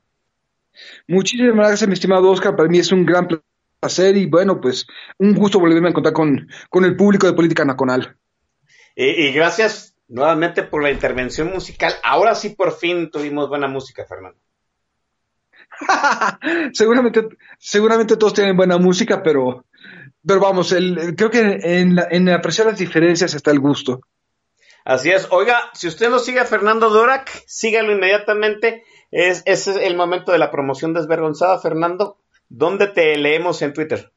[1.06, 2.56] Muchísimas gracias, mi estimado Oscar.
[2.56, 3.28] Para mí es un gran
[3.78, 4.86] placer y bueno, pues
[5.18, 8.16] un gusto volverme a encontrar con, con el público de Política Nacional.
[8.96, 11.92] Y, y gracias nuevamente por la intervención musical.
[12.02, 14.38] Ahora sí por fin tuvimos buena música, Fernando.
[16.72, 17.28] seguramente,
[17.58, 19.64] seguramente todos tienen buena música, pero,
[20.26, 24.00] pero vamos, el, creo que en, la- en apreciar las diferencias está el gusto.
[24.84, 25.28] Así es.
[25.30, 28.84] Oiga, si usted no sigue a Fernando Dorak, sígalo inmediatamente.
[29.10, 32.18] Es, ese es el momento de la promoción desvergonzada, Fernando.
[32.48, 34.12] ¿Dónde te leemos en Twitter?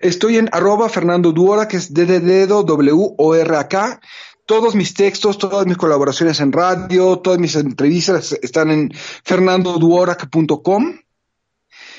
[0.00, 4.00] Estoy en arroba Fernando Duora, que es w o r a k.
[4.44, 8.90] Todos mis textos, todas mis colaboraciones en radio, todas mis entrevistas están en
[9.24, 10.98] fernandoduorac.com.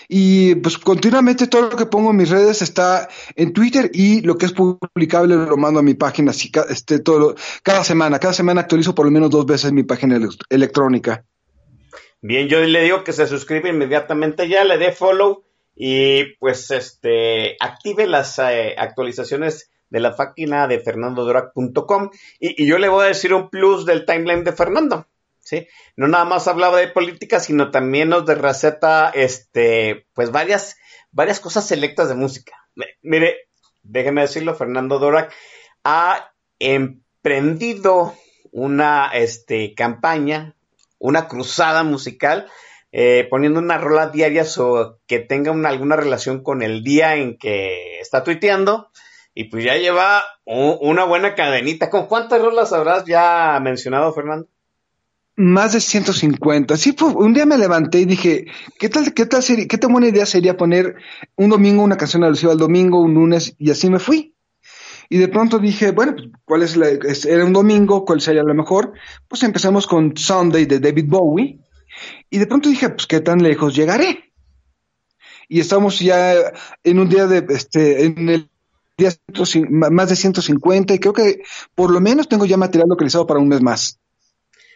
[0.10, 4.38] Y pues continuamente todo lo que pongo en mis redes está en Twitter y lo
[4.38, 8.19] que es publicable lo mando a mi página este, todo cada semana.
[8.19, 11.26] Cada semana actualizo por lo menos dos veces mi página ele- electrónica.
[12.22, 15.45] Bien, yo le digo que se suscribe inmediatamente ya, le dé follow
[15.76, 22.10] y pues este active las eh, actualizaciones de la página de fernandodorac.com
[22.40, 25.08] y, y yo le voy a decir un plus del timeline de Fernando.
[25.44, 25.68] ¿sí?
[25.95, 30.78] No nada más hablaba de política, sino también nos de receta, este, pues varias,
[31.12, 32.58] varias cosas selectas de música.
[33.02, 33.50] Mire,
[33.84, 35.34] déjeme decirlo, Fernando Dorak
[35.84, 38.16] ha emprendido
[38.52, 40.56] una, este, campaña,
[40.98, 42.50] una cruzada musical,
[42.94, 47.38] eh, poniendo una rola diaria so que tenga una- alguna relación con el día en
[47.38, 48.90] que está tuiteando.
[49.36, 51.90] Y pues ya lleva una buena cadenita.
[51.90, 54.48] ¿Con cuántas rolas habrás ya mencionado, Fernando?
[55.36, 56.78] Más de 150.
[56.78, 58.45] Sí, un día me levanté y dije,
[58.78, 60.98] ¿qué tal, qué tal sería, qué tan buena idea sería poner
[61.36, 64.36] un domingo una canción alusiva al domingo, un lunes, y así me fui.
[65.10, 68.53] Y de pronto dije, bueno, pues, ¿cuál es la, era un domingo, cuál sería la
[68.53, 68.94] mejor?
[69.28, 71.60] Pues empezamos con Sunday de David Bowie.
[72.30, 74.32] Y de pronto dije, pues, ¿qué tan lejos llegaré?
[75.48, 76.34] Y estamos ya
[76.84, 78.50] en un día de, este, en el
[78.98, 81.44] día 100, más de 150, y creo que
[81.76, 84.00] por lo menos tengo ya material localizado para un mes más.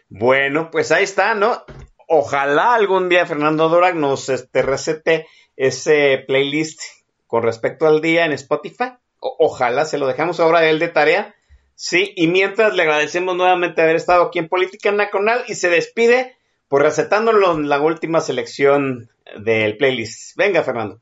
[0.09, 1.63] Bueno, pues ahí está, ¿no?
[2.07, 5.27] Ojalá algún día Fernando Dorak nos este, recete
[5.57, 6.79] ese playlist
[7.27, 8.93] con respecto al día en Spotify.
[9.19, 11.35] Ojalá se lo dejamos ahora a él de tarea.
[11.75, 16.37] Sí, y mientras le agradecemos nuevamente haber estado aquí en Política Nacional y se despide
[16.67, 20.35] por recetándonos la última selección del playlist.
[20.35, 21.01] Venga, Fernando.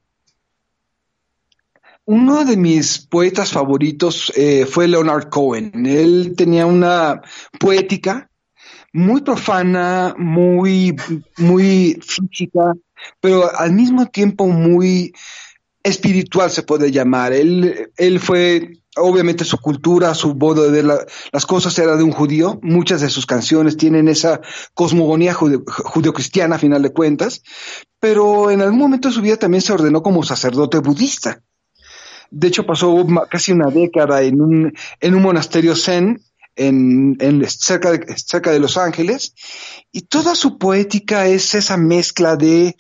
[2.06, 5.86] Uno de mis poetas favoritos eh, fue Leonard Cohen.
[5.88, 7.22] Él tenía una
[7.60, 8.30] poética
[8.94, 10.96] muy profana, muy,
[11.38, 12.74] muy física,
[13.20, 15.14] pero al mismo tiempo muy
[15.86, 17.32] espiritual se puede llamar.
[17.32, 22.04] Él, él fue, obviamente su cultura, su modo de ver la- las cosas era de
[22.04, 22.60] un judío.
[22.64, 24.42] Muchas de sus canciones tienen esa
[24.74, 27.42] cosmogonía jude- judeocristiana a final de cuentas,
[28.00, 31.42] pero en algún momento de su vida también se ordenó como sacerdote budista.
[32.32, 36.20] De hecho, pasó casi una década en un, en un monasterio zen
[36.56, 39.36] en, en- cerca, de, cerca de Los Ángeles
[39.92, 42.76] y toda su poética es esa mezcla de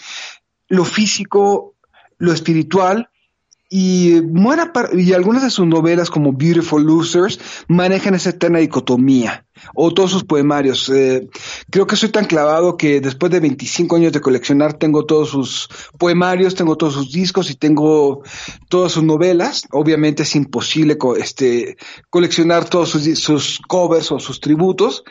[0.67, 1.74] lo físico,
[2.17, 3.09] lo espiritual
[3.69, 9.44] y, buena par- y algunas de sus novelas como Beautiful Losers manejan esa eterna dicotomía
[9.73, 10.89] o todos sus poemarios.
[10.89, 11.27] Eh,
[11.69, 15.69] creo que soy tan clavado que después de 25 años de coleccionar tengo todos sus
[15.97, 18.23] poemarios, tengo todos sus discos y tengo
[18.69, 19.65] todas sus novelas.
[19.71, 21.77] Obviamente es imposible este,
[22.09, 25.03] coleccionar todos sus, sus covers o sus tributos.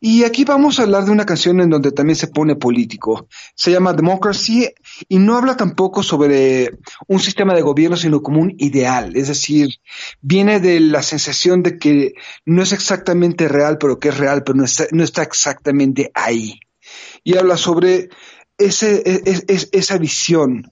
[0.00, 3.28] Y aquí vamos a hablar de una canción en donde también se pone político.
[3.54, 4.68] Se llama Democracy
[5.08, 9.16] y no habla tampoco sobre un sistema de gobierno, sino como un ideal.
[9.16, 9.68] Es decir,
[10.20, 12.14] viene de la sensación de que
[12.44, 16.60] no es exactamente real, que es real, pero no está, no está exactamente ahí.
[17.24, 18.10] Y habla sobre
[18.58, 20.70] ese, es- es- esa visión.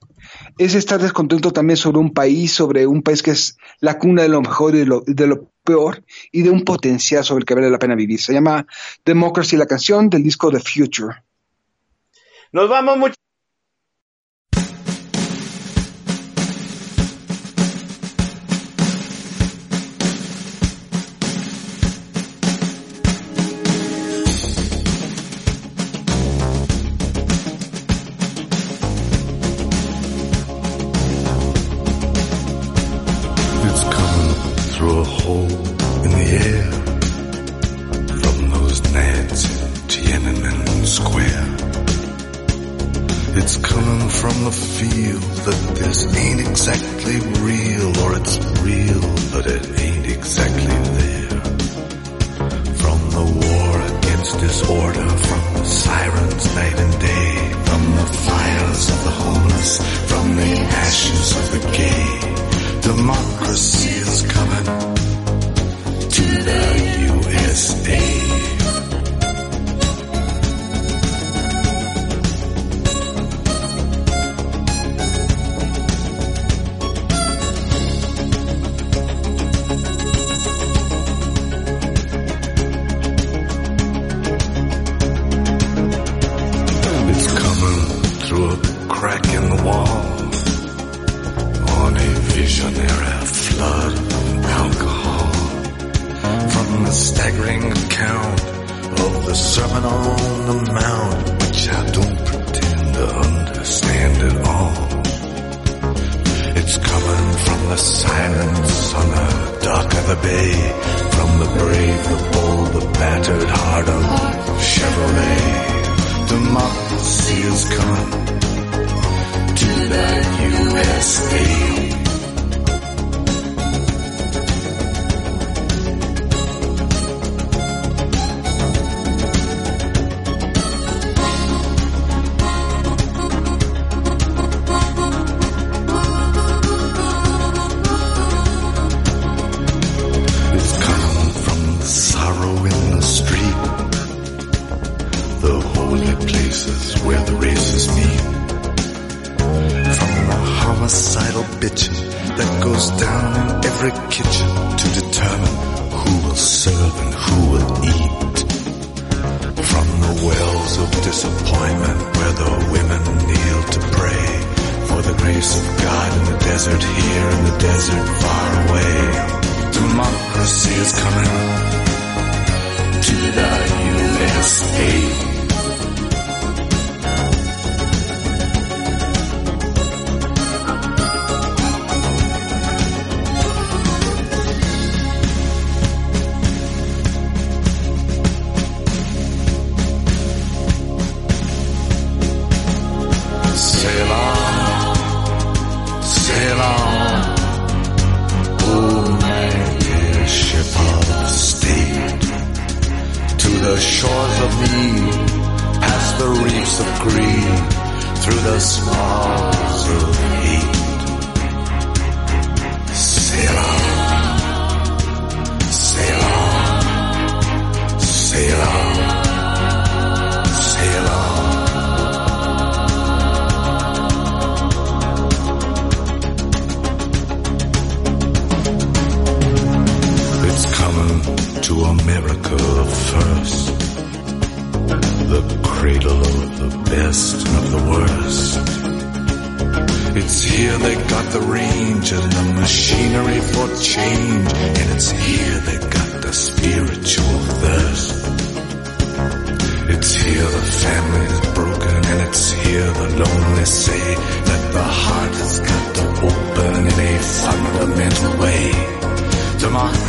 [0.59, 4.29] Es estar descontento también sobre un país, sobre un país que es la cuna de
[4.29, 7.55] lo mejor y de lo, de lo peor, y de un potencial sobre el que
[7.55, 8.21] vale la pena vivir.
[8.21, 8.67] Se llama
[9.05, 11.15] Democracy, la canción del disco The Future.
[12.53, 13.13] Nos vamos.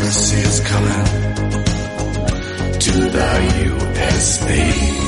[0.06, 1.04] Democracy is coming
[2.80, 3.30] to the
[3.98, 5.05] USA.